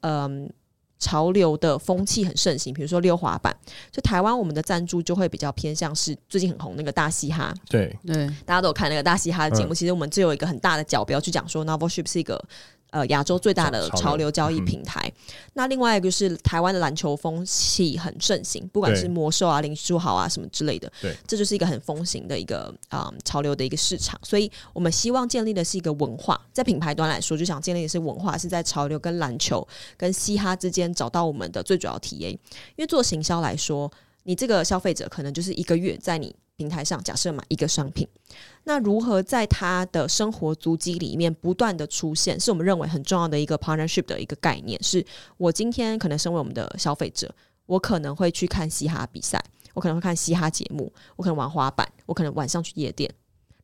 [0.00, 0.50] 嗯。
[0.98, 3.54] 潮流的风气很盛行，比如说溜滑板，
[3.90, 9.72] 就台湾我们的赞助就会比较偏向是最近很红那个大嘻哈，对对，大家都有看那个大嘻哈的节目。
[9.72, 12.42] 嗯、其实我们就有一个很大的角标去讲说，Novelship 是一个。
[12.96, 14.98] 呃，亚洲最大的潮流交易平台。
[15.06, 24.18] 嗯、那另外一个就是台湾的篮球风气很盛行，不管是魔兽啊、林书豪啊什么之类的，对，这就是一个很风行的一个啊、嗯、潮流的一个市场。
[24.22, 29.66] 所以我们希望建立的是一个文化，在品牌端来说，就想建立的是文化，是在潮流跟篮球
[29.98, 32.30] 跟嘻哈之间找到我们的最主要体验。
[32.30, 32.38] 因
[32.78, 38.06] 为做行销来说，你这个消费者可能就是一个月在你平台上假设买一个商品。
[38.64, 44.82] 那如何在他的生活足迹里面不断的出现，是我们认为很重要的一个 partnership 的一个概念。
[44.82, 45.04] 是
[45.36, 47.32] 我今天可能身为我们的消费者，
[47.66, 49.42] 我可能会去看嘻哈比赛，
[49.74, 53.12] 我可能会看嘻哈节目，我可能玩滑板，我可能晚上去夜店。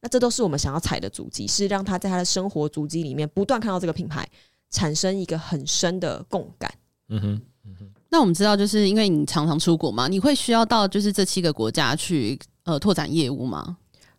[0.00, 4.28] 那这都是我们想要踩的足迹，是让他在他的生活足迹里面不断看到这个品牌，
[4.70, 6.72] 产生一个很深的共感。
[7.08, 7.90] 嗯哼，嗯哼。
[8.10, 13.76] 那我们知道，就是因为你常常出国嘛，你会需要到就是这七个国家去呃拓展业务吗？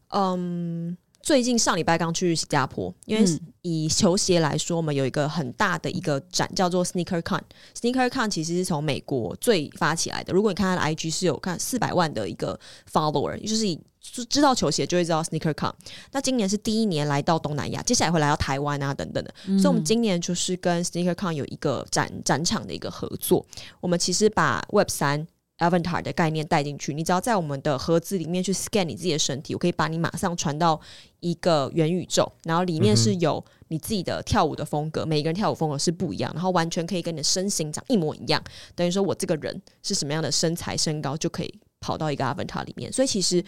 [0.09, 3.25] 嗯，最近上礼拜刚去新加坡，因为
[3.61, 7.41] 以球鞋来说，我们有一个很大的一个展叫做 Sneaker Con。
[7.75, 10.33] Sneaker Con 其实是从美国最发起来的。
[10.33, 12.59] 如果你看他的 IG 是有看四百万的一个
[12.91, 15.73] follower，就是以知道球鞋就会知道 Sneaker Con。
[16.11, 19.33] 那今年是第一年来到东南亚，接下来会来到台湾啊等等的。
[19.47, 23.43] 嗯、所以，我们今年就是跟 Sneaker Con 有一个展展场的一个合作。
[23.79, 25.25] 我们其实把 Web 三。
[25.59, 30.79] Avatar 的概念带进去，你只要在我们的盒子里面去 scan 你自己的身体，我可以把你马上传到
[31.19, 38.43] 一个元宇宙，然后里面是有你自己的跳舞的风格，每个人跳舞风格是不一样，然后完全可以跟你的身形长一模一样，
[38.75, 42.91] 等于说我这个人是什么样的身材身高就可以跑到一个 Avatar 里面。
[42.91, 43.43] 所以其实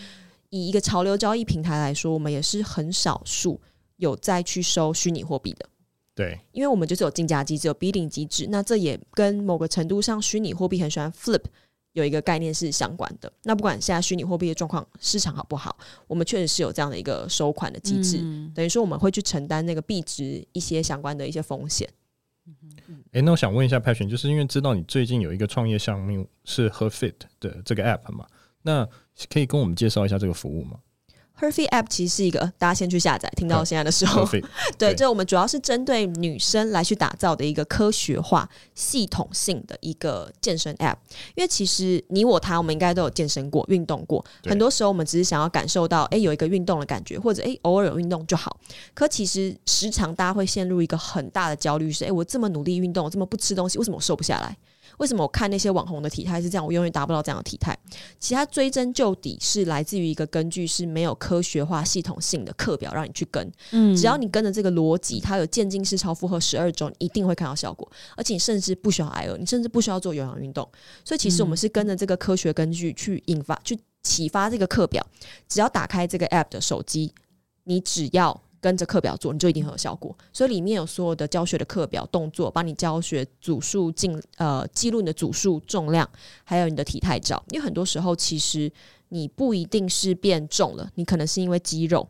[0.52, 3.60] 以一个潮流交易平台来说，我们也是很少数
[3.98, 5.68] 有再去收虚拟货币的。
[6.14, 11.42] 对，因为我们就是有竞价机制、有 bidding 机制，那这也跟某个程度上虚拟货币很喜欢 flip。
[11.96, 13.32] 有一个概念是相关的。
[13.44, 15.76] 那不管现在虚拟货币的状况市场好不好，
[16.08, 21.90] 我们确实是有这样的一个收款的机制，嗯、等于说我们会去承担那个币值一些相关的一些风险。
[22.88, 28.28] 哎、欸，那我想问一下 Passion，就是因为知道你最近有一个创业项目是 HerFit 的这个 App 嘛，
[28.62, 28.88] 那
[29.30, 30.78] 可以跟我们介绍一下这个服务吗
[31.40, 34.42] ？HerFit App 其实是一个大家先去下载，听到现在的时候， 对，
[34.78, 40.96] 对这我们主要是针对女生来去打造的一个科学化、系统性的一个健身 App。
[41.36, 48.58] 因为其实你我他，我们应该都有健身过、运动过，很多时候我们只是想要感受到，哎，有一个运动的感觉，或者哎，偶尔有运动就好。
[48.94, 54.56] 可其实时常大家会陷入一个很大的焦虑，是哎，我这么努力运动，我这么不吃东西，为什么我瘦不下来？
[54.98, 57.78] 为什么我看那些网红的体态是这样，我永远达不到这样的体态？
[58.20, 63.52] 其实它追根究底是来自于一个根据是没有科学化、系统性的课表让你去跟。
[63.72, 67.90] 嗯，只要你跟着这个逻辑，它有渐进式超负荷十二周，你一定会看到效果。
[68.16, 70.68] 而且你甚至不需要挨饿，你甚至不需要做有氧运动。
[71.04, 75.06] 所以其实我们是跟着这个科学根据去引发、去启发这个课表。
[75.48, 77.14] 只要打开这个 App 的手机，
[77.64, 78.45] 你只要。
[78.66, 80.18] 跟着课表做，你就一定很有效果。
[80.34, 86.10] 所以里面有所有的教学的课表动作，帮你教学组数进呃记录你的组数重量，
[86.44, 87.44] 还有你的体态照。
[87.52, 88.72] 因为很多时候其实
[89.10, 92.10] 你不一定是变重了，你可能是因为肌肉。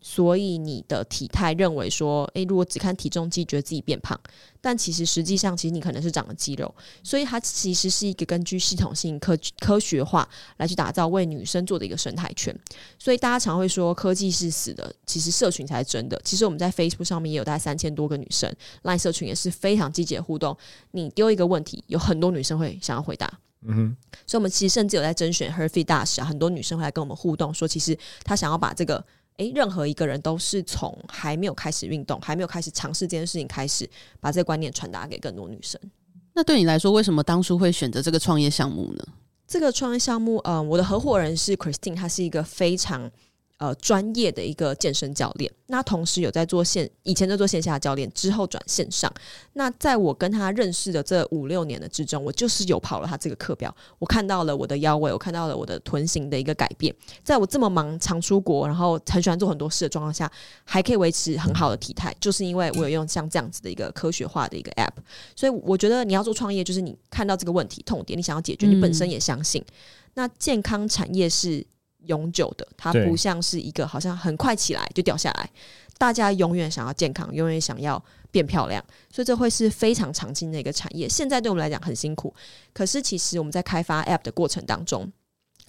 [0.00, 4.18] 所以你的体态认为说，诶、欸，如果只看体重计，觉得自己变胖，
[4.58, 6.74] 但其实实际上，其实你可能是长了肌肉。
[7.02, 12.58] 所以它其实是一个根据系统性科科学化来去打造为女生做的一个生态圈。
[12.98, 16.18] 所以大家常会说科技是死的，其实社群才是真的。
[16.24, 18.50] 其实我们在 Facebook 上面也有大概三千多个女生
[18.84, 20.56] ，Line 社群也是非常积极的互动。
[20.92, 23.30] 你丢一个问题，有很多女生会想要回答。
[23.62, 29.04] 嗯哼，所以我们其实甚至有在甄选 HerFit 大使啊，很多女生会来跟我们互动，说其实她想要把这个。
[29.40, 33.88] 诶，任何一个人都是从还没有开始运动，还没有开始尝试这件事情开始，
[34.20, 35.80] 把这个观念传达给更多女生。
[36.34, 39.04] 那对你来说，为什么当初会选择这个创业项目呢？
[39.46, 43.10] 这个创业项目，嗯、呃，我的合伙人是 Christine，她是一个非常。
[43.60, 49.12] 呃，专业的一个健身教练，那同时有在做线，以前在做线下教练，之后转线上。
[49.52, 56.94] 那在我跟他认识的这五六年的之中，我就是有跑了他这个课表，我看到了我的腰围，我看到了我的臀型的一个改变。
[57.22, 60.32] 在我这么忙、常出国，然后很喜欢做很多事的状况下，
[60.64, 64.94] 还可以维持很好的体态，就是因为我有用像这样子的一个科学化的一个 App。
[65.36, 69.60] 所以我觉得你要做创业，就是你看到这个问题痛点，你想要解决，你本身也相信。
[69.60, 69.74] 嗯、
[70.14, 71.66] 那健康产业是。
[72.06, 75.50] 永久的，它不像是一个好像很快起来就掉下来。
[75.98, 78.82] 大家永远想要健康，永远想要变漂亮，
[79.12, 81.06] 所以这会是非常长青的一个产业。
[81.06, 82.34] 现在对我们来讲很辛苦，
[82.72, 85.12] 可是其实我们在开发 App 的过程当中，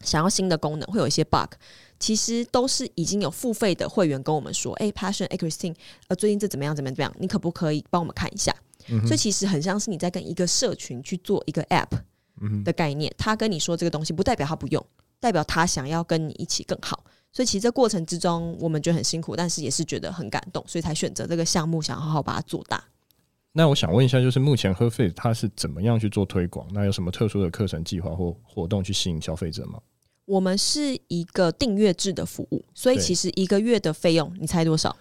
[0.01, 1.51] 想要新的功能，会有一些 bug，
[1.99, 5.75] 其实都是已经有付费的会员跟我们说：“哎，Passion，哎，Christine，
[6.07, 6.73] 呃，最近这怎么样？
[6.73, 6.95] 怎么样？
[6.95, 7.15] 怎么样？
[7.19, 8.55] 你可不可以帮我们看一下？”
[8.87, 11.89] 嗯、所以其实很像是你在跟一个社群去做一个 App
[12.63, 13.13] 的概念。
[13.17, 14.83] 他跟你说这个东西，不代表他不用，
[15.21, 17.01] 代表他想要跟你一起更好。
[17.31, 22.83] 所以其实这过程之中，我们觉得很辛苦，但是也是觉得很感动，所以才选择这个项目，想好好把它做大。
[23.53, 26.67] 那我想问一下，就是目前 Her.Fit 它是怎么样去做推广？
[26.73, 29.79] 那有什么特殊的课程计划或活动去吸引消费者吗？
[30.25, 34.93] 我们是一个订阅制的服务，所以其实一个月的费用，你猜多少？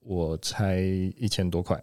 [0.00, 0.80] 我猜
[1.18, 1.82] 一千多块。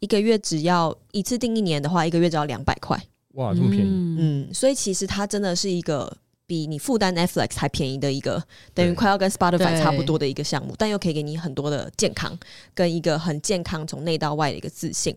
[0.00, 3.00] 一个月只要一次订一年的话，一个月只要两百块。
[3.34, 4.16] 哇，这么便宜！
[4.18, 6.16] 嗯，所以其实它真的是一个。
[6.50, 8.42] 比你负担 Netflix 还便宜的一个，
[8.74, 12.36] 等于快要跟 Spotify 差不多的一个项目，但又可以给你很多的健康，
[12.74, 15.16] 跟一个很健康从内到外的一个自信。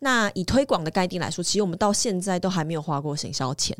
[0.00, 3.74] 那以推广的概念来说，其实我们到现在都还没有花过行销钱，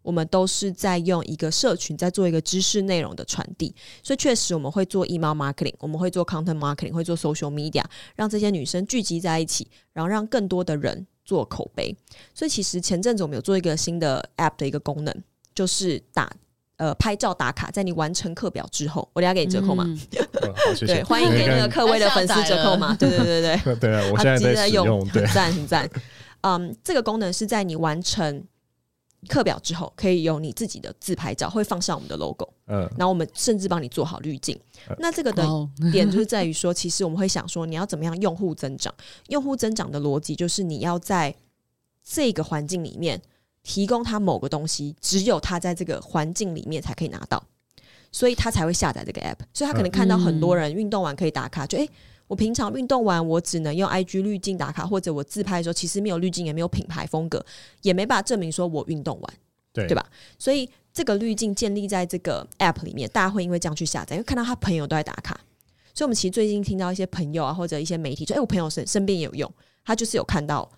[0.00, 3.74] 我们都是在用一个社群在做一个知识内容的传递。
[4.02, 11.94] 所以确实我们会做 email marketing，我们会做 content marketing，会做 social media，让这些女生聚集在一起，然后让更多的人做口碑。
[12.34, 15.14] 所以其实前阵子我们有做一个新的 app 的一个功能，
[15.54, 16.34] 就是打。
[16.78, 19.82] 呃，拍照打卡，在你完成课表之后，我等下给你折扣码。
[19.88, 19.98] 嗯
[20.42, 20.96] 哦、好，谢谢。
[20.96, 22.94] 对，欢迎给那个克威的粉丝折扣码。
[22.96, 23.76] 对对对对对。
[23.80, 25.88] 对啊，我现在在用，很赞很赞。
[26.42, 28.44] 嗯，这个功能是在你完成
[29.26, 32.46] 课表之后，可以有你自己的自拍照，会放上我们的 logo。
[32.66, 32.80] 嗯。
[32.98, 34.54] 然后我们甚至帮你做好滤镜。
[34.90, 35.42] 嗯、那这个的
[35.90, 38.94] 点就是在于说，其实我们会想说，你要怎么样用户增长？
[39.28, 41.34] 用户增长的逻辑就是你要在
[42.04, 43.22] 这个环境里面。
[43.66, 47.42] 提供他某个东西，只有他在这个环境里面才可以拿到，
[48.12, 49.38] 所以他才会下载这个 app。
[49.52, 51.90] 所以他可能看到很多人运动完可以打卡，就诶、欸，
[52.28, 57.44] 我平常运动完我只能用 IG 滤镜打卡，或者我自拍的时候其实没有滤镜，也没有品牌风格，
[57.82, 59.34] 也没办法证明说我运动完，
[59.72, 60.06] 对对吧？
[60.38, 65.40] 所以这个滤镜建立在这个 app 里面，大家会因为这样去下载，因为看到他朋友都在打卡。
[65.92, 69.52] 所以我们其实最近听到一些朋友啊，或者一些媒体说，诶、欸，我朋友身身边也有用，
[69.84, 70.70] 他就是有看到，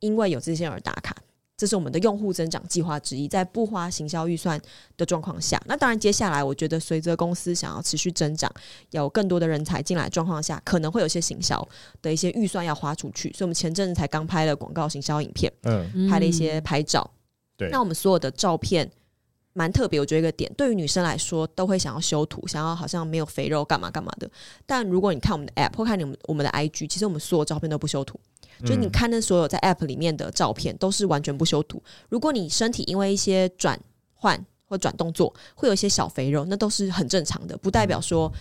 [0.00, 1.16] 因为有这些人打卡。
[1.56, 4.60] 这是我们的用户增长计划之一，在不花行销预算
[4.96, 8.52] 的状况下，那当然接下来我觉得随着公司想要持续增长，
[8.90, 11.66] 有更多的人才进来状况下，可能会有些行销
[12.02, 17.08] 的一些预算要花出去，所以我们前阵子才刚拍了广告行销影片，嗯，拍了一些拍照，
[17.56, 18.90] 对，那我们所有的照片
[19.54, 24.28] 蛮特别，我觉得一个点，对于女生来说都会想要修图，想要好像没有肥肉干嘛干嘛的，
[24.66, 28.18] 但如果你看我们的 App 或看你们我们的 IG，其实我们所有照片都不修图。
[28.64, 31.82] 就你看那所有在 App 里面的照片，都是完全不修图。
[32.08, 33.78] 如果你身体因为一些转
[34.12, 38.32] 换或转动作，会有一些小肥肉，那都是很正常的，不代表说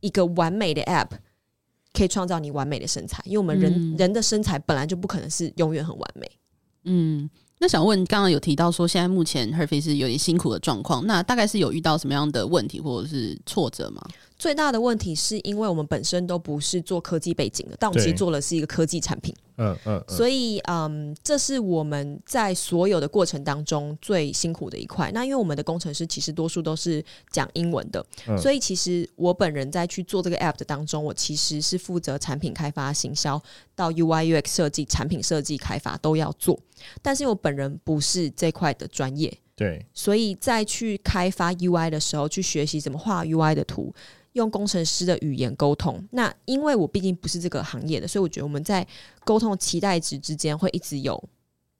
[0.00, 1.10] 一个完美的 App
[1.92, 3.22] 可以创造你完美的身材。
[3.26, 6.30] 因为我们人、嗯、人的身材本来就不可能是永远很完美。
[6.84, 7.28] 嗯。
[7.62, 14.02] 那想问，刚刚有提到说，现在目前 her face 是有点辛苦的状况，那大概是有遇到什么样的问题或者是挫折吗？
[14.42, 19.32] 最大的问题是因为我们本身都不是做科技背景的，但我们其实做的是一个科技产品。
[19.56, 25.12] 嗯嗯，所以嗯，这是我们在所有的过程当中最辛苦的一块。
[25.14, 27.00] 那因为我们的工程师其实多数都是
[27.30, 33.40] 讲英文的，嗯、所以其实我本人在去做这个 app 的当中，我其实是负责产品开发、行销
[33.76, 36.58] 到 UI UX 设计、产品设计开发都要做。
[37.00, 43.94] 但是我本人不是这块的专业，对，所以在去开发 UI 的时候，去学习怎么画 UI 的图。
[44.32, 48.86] 用工程师的语言沟通，那因为我毕竟不是这个行业的，所以我觉得我们在
[49.24, 51.22] 沟通期待值之间会一直有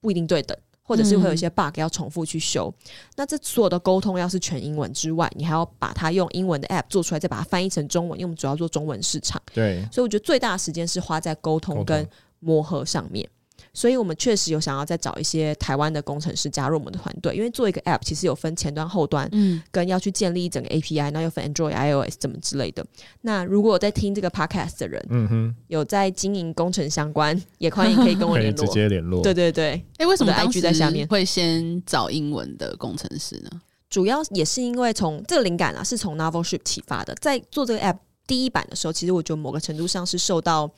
[0.00, 2.72] 不一定对等，或者是会有一些 bug 要重复去修。
[2.84, 9.40] 嗯、那这所有的沟通要是全英文之外，你还要把它用英文的 app 做出来，再把它翻译成中文，因为我们主要做中文市场。
[9.54, 12.06] 对，所以我觉得最大的时间是花在沟通跟
[12.40, 13.28] 磨合上面。
[13.72, 22.84] 所以我们确实有想要再找一些台湾的工程师加入我们的团队，因为做一个 App 其实有分前端、后端，嗯，跟要去建立一整个 API，那又分 Android、iOS 怎么之类的。
[23.22, 29.22] 那如果有在听这个 Podcast 的人，嗯哼，有在经营工程相关，也欢迎可以跟我 联络，直接联络。
[29.22, 33.50] 对对对，哎、欸，为什么 IG 在下面会先找英文的工程师呢？
[33.88, 37.14] 主要也是因为从这个灵感啊，是从 Novelship 启发的。
[37.20, 40.70] 在做这个 App 第一版的时候，其实我觉得某个程度上是受到，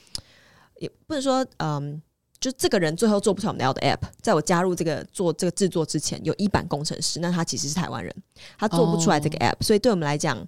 [0.79, 2.03] 也不能说嗯。
[2.45, 8.15] 就这个人最后做不出我们要的 app，在我加入这个做这个制作之前，有一版工程师，那他其实是台湾人，
[8.59, 9.63] 他做不出来这个 app，、oh.
[9.63, 10.47] 所以对我们来讲，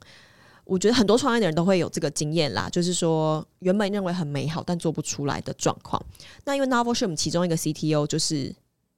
[0.67, 5.99] 我觉得很多创业的人都会有这个经验啦，就是说原本认为很美好但做不出来的状况。
[6.45, 8.55] 那因为 Novelship 其中一个 CTO 就是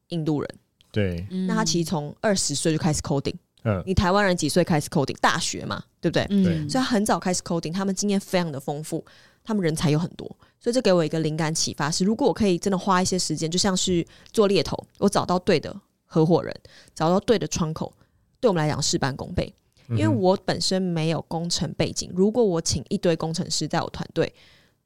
[0.08, 0.50] 印度人，
[0.90, 5.16] 对，那他其实从二十岁就开始 coding，嗯，你台湾人几岁开始 coding？
[5.20, 6.26] 大学嘛，对不对？
[6.30, 9.04] 嗯，所以他很早开始 coding，他们经验非常的丰富。
[9.44, 10.30] 他们人才有很多，
[10.60, 16.54] 所以这给我一个灵感启发是：如果我可以真的花一些时间，就像是做猎头，我找到对的合伙人，
[16.94, 17.92] 找到对的窗口，
[18.40, 19.54] 对我们来讲事半功倍。
[19.90, 24.30] 因为我本身没有工程背景，如果我请一堆工程师在我团队，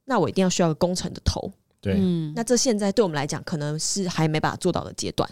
[0.05, 1.51] 那我一定要需要个工程的头。
[1.81, 1.99] 对，
[2.37, 5.29] 那这现在对我们来讲，可能是还没办法做到的阶段。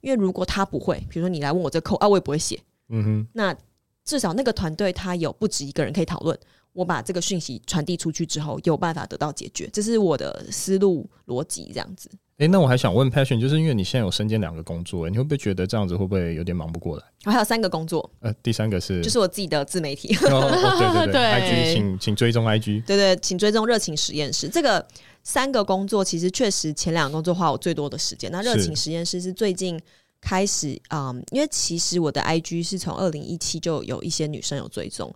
[0.00, 2.60] 因为如果他不会，比如说你来问我这扣啊，我也不会写。
[2.88, 3.56] 嗯哼，那
[4.04, 6.36] 至少那个团队他有不止一个人可以讨论。
[6.72, 12.08] 我把这个讯息传递出去之后，有办法得到解决，这是我的思路逻辑，这样子。
[12.38, 17.04] 哎、欸，那我还想问 Passion，就是因为你现在有身兼两个工作，你会不会觉得这样子会不会有点忙不过来？
[17.24, 20.16] 我还有三个工作，呃，第三个是就是我自己的自媒体。
[20.26, 21.22] 哦哦、对对对，对，
[21.70, 24.48] IG，请请追踪 IG，对对，请追踪热情实验室。
[24.48, 24.84] 这个
[25.22, 28.32] 三个工作其实确实前两个工作花我最多的时间。
[28.32, 29.78] 那热情实验室是最近
[30.20, 35.14] 开始，嗯，因为其实我的 IG 是从二零一七就有一些女生有追踪。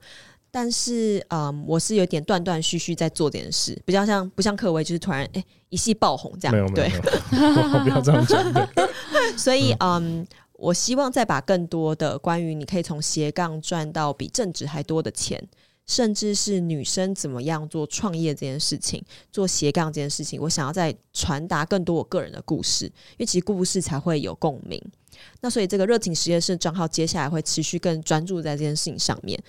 [0.58, 6.54] 但是，嗯，我是有点断断续续在做这件事，比较像不像克维，就是突然哎、欸、一夕爆红这样。
[6.54, 6.96] 没有，没有，
[7.76, 8.42] 我不要这样讲。
[9.36, 15.46] 所以，嗯，我希望再把更多的关于你可以从斜杠赚到比正职还多的钱，
[15.86, 24.82] 甚至是女生怎么样做创业这件事情，做斜杠这件事情，我想要再传达更多我个人的故事，因为其实故事才会有共鸣。
[25.40, 29.42] 那所以这个热情实验室账号接下来会持续更专注在这件事情上面，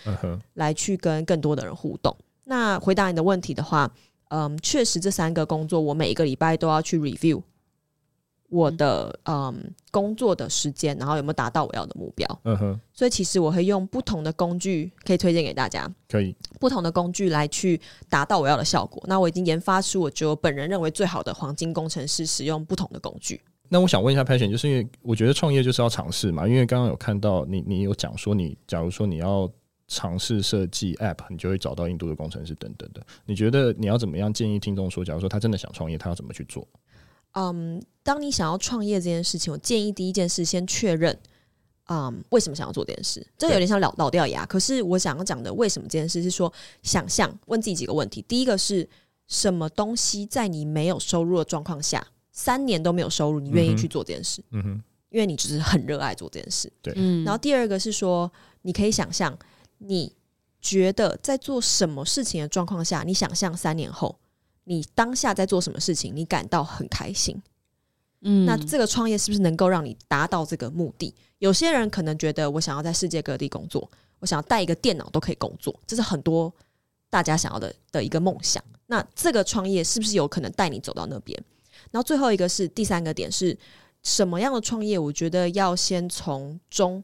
[0.53, 2.15] 来去跟更多的人互动。
[2.45, 3.91] 那回答你的问题的话，
[4.29, 7.41] 嗯，确实这三个工作我每一个礼拜都要去 review
[8.49, 12.39] 我的嗯工作的时间，然后有没有达到我要的目标。
[12.45, 19.03] 嗯哼，所以其实我会用不同的工具可以推荐给大家，可以不同的工具来去达到我要的效果。
[19.05, 23.41] 那我已经研发出我觉得我本人认为最好的黄金工程师使用不同的工具。
[23.69, 26.47] 那我想问一下 Passion，就是因为我觉得创业就是要尝试嘛。
[26.47, 29.49] 因为刚刚有看到你，你有讲说你，假如说你要
[29.87, 33.05] 尝试设计 App，你就会找到印度的工程师等等的。
[33.25, 36.67] 你觉得你要怎么样建议听众说，假如说他真的想创业，他要怎么去做？
[37.33, 41.17] 嗯，当你想要创业这件事情，我建议第一件事先确认，
[41.87, 43.25] 嗯，为什么想要做这件事？
[43.37, 44.45] 这有点像老老掉牙。
[44.45, 46.51] 可是我想要讲的为什么这件事是说，
[46.83, 48.23] 想象问自己几个问题。
[48.27, 48.87] 第一个是
[49.27, 52.05] 什么东西在你没有收入的状况下？
[52.37, 54.43] 三年都没有收入，你愿意去做这件事？
[54.51, 56.71] 嗯哼，因为你只是很热爱做这件事。
[56.83, 58.31] 对，然后第二个是说，
[58.61, 59.35] 你可以想象，
[59.79, 60.13] 你
[60.61, 64.19] 觉得在做什么事情的状况下，你想象三年后，
[64.65, 67.41] 你当下在做什么事情，你感到很开心。
[68.21, 71.11] 嗯，那这个创业是不是能够让你达到这个目的？
[71.39, 76.53] 有些人可能觉得，我想要在世界各地工作，我想要带一个电脑都可以工作，这是很多
[77.09, 78.63] 大家想要的的一个梦想。
[78.85, 81.43] 那这个创业是不是有可能带你走到那边？
[81.91, 83.57] 然后最后一个是第三个点是
[84.03, 84.97] 什么样的创业？
[84.97, 87.03] 我觉得要先从中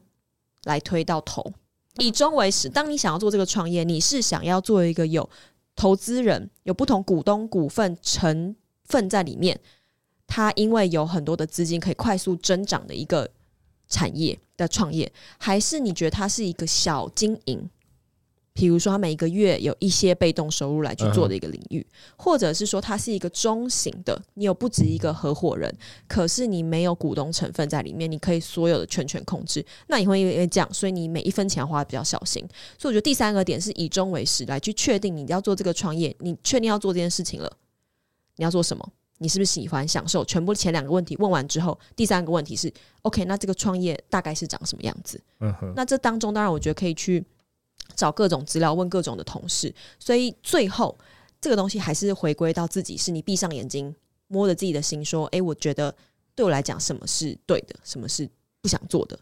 [0.64, 1.52] 来推到头，
[1.98, 2.68] 以终为始。
[2.68, 5.28] 当你想要做这个创业，你是想要做一个有
[5.76, 8.54] 投资人、有不同股东股份成
[8.84, 9.58] 分在里面，
[10.26, 13.30] 它因为有很多的资金可以快速增长的一个
[13.88, 17.68] 产业的创业，还是你觉得它是一个小经营？
[18.54, 21.84] 比如说，他每一个月有一些被动收入来去做的一个领域，
[22.16, 25.76] 或者是说，它是一个中型的，你有不止一个合伙人，
[26.06, 29.64] 可是你没有股东成分在里面，你可以所有的全权控制。
[29.88, 32.46] 那你会因为这样，所以你每一分钱花得比较小心。
[32.78, 37.52] 所以我觉得第三个点是以终为始来去确定你要做这个创业，你确定要做这件事情了，
[38.36, 38.88] 你要做什么？
[39.18, 40.24] 你是不是喜欢享受？
[40.24, 45.20] 全部前两个问题问完之后，第三个问题是 OK，那这个创业大概是长什么样子？
[45.40, 45.72] 嗯哼。
[45.74, 47.24] 那这当中当然我觉得可以去。
[47.96, 50.96] 找各种资料，问各种的同事，所以最后
[51.40, 53.94] 这个东西还是回归到自己，是你闭上眼睛，
[54.28, 55.94] 摸着自己的心说：“诶，我觉得
[56.34, 58.28] 对我来讲，什么是对的，什么是
[58.60, 59.18] 不想做的，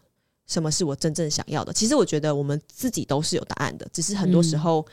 [0.47, 4.85] 什么是我真正想要的。”其实我觉得我们自己都是有答案的，只是很多时候，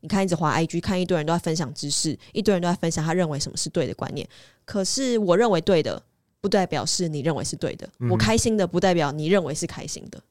[0.00, 4.28] 你看一直滑 IG，看一堆人都在分享知识，一堆人都在分享他认为什么是对的观念。
[4.64, 6.02] 可是我认为对的，
[6.40, 10.22] 不代表是你认为是对的；我开心的，不代表你认为是开心的。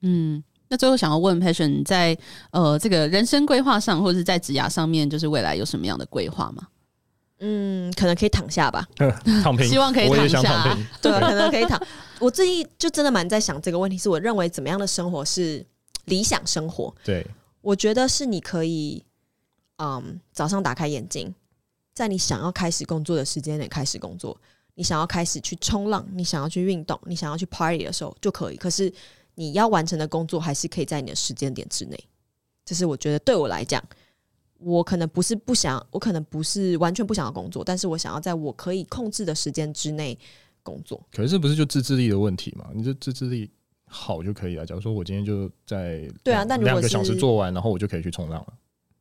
[0.00, 0.42] 嗯。
[0.70, 2.16] 那最后想要问 Passion，在
[2.52, 6.68] 呃这个人生规划上，或者是在职涯上面，就是未来有什么样的规划吗？
[7.40, 8.86] 嗯，可能可以躺下吧，
[9.42, 10.42] 躺平，希望可以躺下。
[10.42, 11.82] 躺对，可能可以躺。
[12.20, 15.66] 我最近就真的蛮在想这个问题，是我认为怎么样的生活是
[16.04, 16.94] 理想生活？
[17.02, 17.26] 对，
[17.62, 19.04] 我觉得是你可以，
[19.78, 21.34] 嗯，早上打开眼睛，
[21.92, 24.40] 在你想要开始工作的时间内开始工作，
[24.76, 28.56] 你想要开始去冲浪，你想要去运动，你想要去 party 的时候就可以。
[28.56, 28.92] 可是。
[29.40, 31.98] 你要完成的工作还是可以在你的时间点之内，
[32.62, 33.82] 这是我觉得对我来讲，
[34.58, 40.18] 我可能不是不想，我可能不是完全不想要工作，但是我想要在我可以控制的时间之内
[40.62, 41.00] 工作。
[41.10, 42.68] 可是这不是就自制力的问题嘛？
[42.74, 43.50] 你这自制力
[43.86, 44.66] 好就可以了。
[44.66, 48.52] 假如说我今天就在对啊，那两个小时做完，然后我就可以去冲浪了。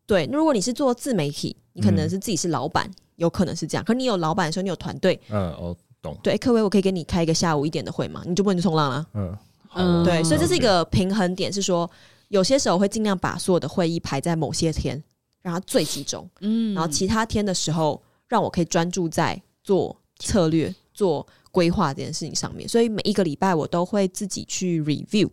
[0.05, 3.83] 对，如果你是做自媒体，你可能是自己是老板，嗯、有可能是这样。
[3.83, 6.17] 可你有老板的时候，你有团队，嗯，哦懂。
[6.23, 8.23] 对，科威，我可以给你开一个下午一点的会吗？
[8.25, 9.05] 你就不能去冲浪了。
[9.13, 9.37] 嗯
[9.75, 11.89] 嗯，对，所以这是一个平衡点，是说
[12.29, 15.01] 有些时候会尽量把所有的会议排在某些天，
[15.41, 16.29] 让它最集中。
[16.41, 22.67] 嗯，然后其他天的时候，让我可以专注在做策略、做规划这件事情上面。
[22.67, 25.29] 所以每一个礼拜我都会自己去 review，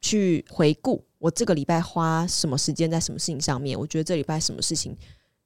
[0.00, 3.78] 去回顾我这个礼拜花什么时间在什么事情上面。
[3.78, 4.96] 我觉得这礼拜什么事情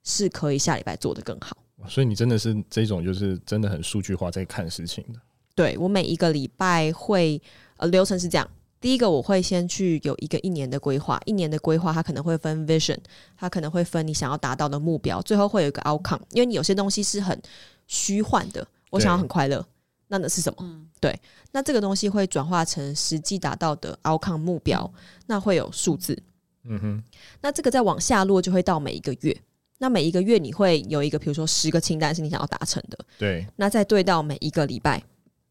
[0.03, 1.55] 是可以下礼拜做得更好。
[1.87, 5.19] 所以你真的是这种，就是真的很数据化在看事情的。
[5.57, 7.41] 对，我每一个礼拜会。
[7.77, 8.49] 呃，流程是这样：
[8.81, 12.97] 第一个，我会先去有一个一年的规划，一年的规划它可能会分 vision，
[13.37, 16.21] 它可能会分你想要达到的目标，最后会有一个 outcome。
[16.31, 17.39] 因为你有些东西是很
[17.85, 19.63] 虚幻的，我想要很快乐，
[20.07, 20.57] 那那是什么？
[20.61, 21.19] 嗯、对，
[21.51, 24.91] 那这个东西会转化成实际达到的 outcome 目标，
[25.27, 26.17] 那会有数字。
[26.63, 27.03] 嗯哼，
[27.41, 29.37] 那这个再往下落，就会到每一个月。
[29.77, 32.97] 那每一个月你会有一个，比如说十个清单是你想要达成的。
[33.19, 35.03] 对，那再对到每一个礼拜。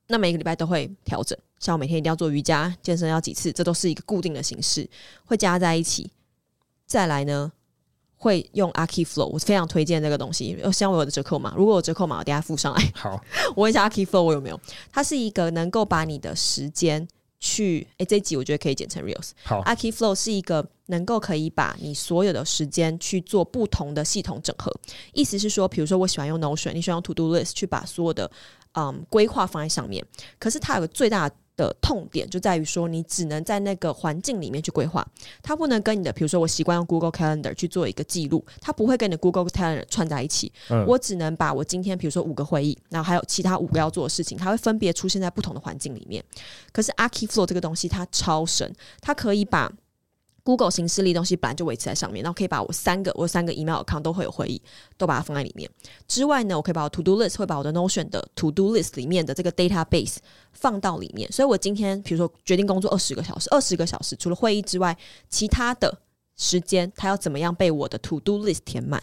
[0.08, 4.88] 那每个礼拜都会调整，像我每天一定要做瑜伽、健身要几次，这都是一个固定的形式，
[5.24, 6.08] 会加在一起。
[6.86, 7.50] 再来呢，
[8.16, 10.56] 会用 Aki Flow，我非常推荐这个东西。
[10.72, 12.92] 希望我有的折扣码，如果有折扣码，我等下附上来。
[12.94, 13.20] 好，
[13.56, 14.60] 我问一下 Aki Flow 我有没有？
[14.92, 17.08] 它是一个能够把你的时间
[17.40, 19.30] 去，诶、欸，这一集我觉得可以剪成 Reels。
[19.42, 24.72] 好，Aki Flow 是一个能够可以把你所有的时间去做不同的系统整合。
[25.12, 28.30] 意思是说，比如说我喜欢用 Notion，你喜欢用 To Do List 去把所有的。
[28.76, 30.04] 嗯，规划放在上面，
[30.38, 35.02] 可是它有个最大的痛点，就在于说你只能在那个环境里面去规划，
[35.42, 40.52] 它不能跟你的，比如说我习惯用 Google Calendar 去做一个记录，它不会跟你的 Google Calendar 串在一起。
[40.68, 46.22] 嗯，我只能把我今天，比如说五个会议，然后还有其他五个要做的事情，它会分别出现在不同的环境里面。
[46.70, 48.70] 可是 Archiflow 这个东西它超神，
[49.00, 49.72] 它可以把
[50.46, 54.62] Google 形式力东西本来就维持在上面，然后可以把我三个我三个 email account 都会有会议，
[54.96, 55.68] 都把它放在里面。
[56.06, 60.18] 之外呢，我可以把我 to do list 会把我的 Notion 的 to do list 里面的这个 database
[60.52, 61.30] 放到里面。
[61.32, 64.96] 所以我今天比如说决定工作二十个小时，二十个小时除了会议之外，
[65.28, 65.98] 其他的
[66.36, 69.02] 时间它要怎么样被我的 to do list 填满？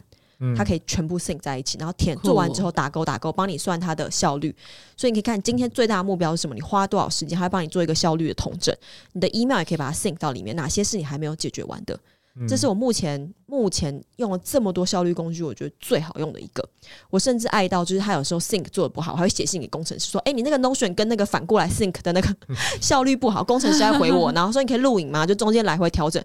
[0.55, 4.55] 它可以全部 sync 在一起，然后填做完之后打勾打勾，帮你算它的效率。
[4.97, 8.75] 所以你可以看今天最大的目标是什么，你花多少时间，它会帮你做一个效率的统整。
[9.13, 11.99] 你的 email 也可以把它 sync 到里面，哪些是你还没有解决完的？
[12.47, 16.67] 这是我目前目前用了这么多效率工具，我觉得最好用的一个。
[17.11, 22.35] 我甚至爱到就是他有时候 sync 做的不好，还会写信给工程师说：“哎、欸，你那个 Notion 跟那个反过来 sync 的那个
[22.81, 25.27] 效率不好。”工程师还回我，然后说：“你可以录影吗？
[25.27, 26.23] 就中间来回调整。”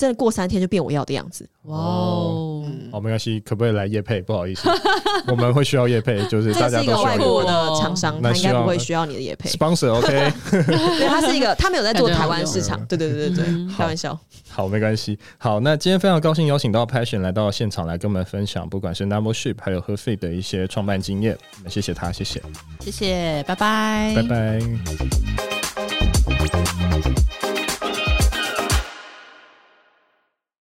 [0.00, 2.64] 真的过三天就变我要的样子，哇哦！
[2.90, 4.22] 好，没关系，可不可以来夜配？
[4.22, 4.66] 不好意思，
[5.28, 9.50] 我们会需要夜配，就是大家都需要外国的厂商，他应该不会需要你的夜配。
[9.50, 14.18] Sponsor OK， 对，他是一个，他没有在做台湾市场，对对对对对，开玩笑。
[14.48, 15.18] 好，没关系。
[15.36, 22.42] 好，那今天非常高兴邀请到 Passion 来到现场来跟我们分享，不管是 Numbership 还有 Herfit 的一些创办经验，我们谢谢他，谢谢，
[22.80, 24.60] 谢谢，拜拜，拜拜。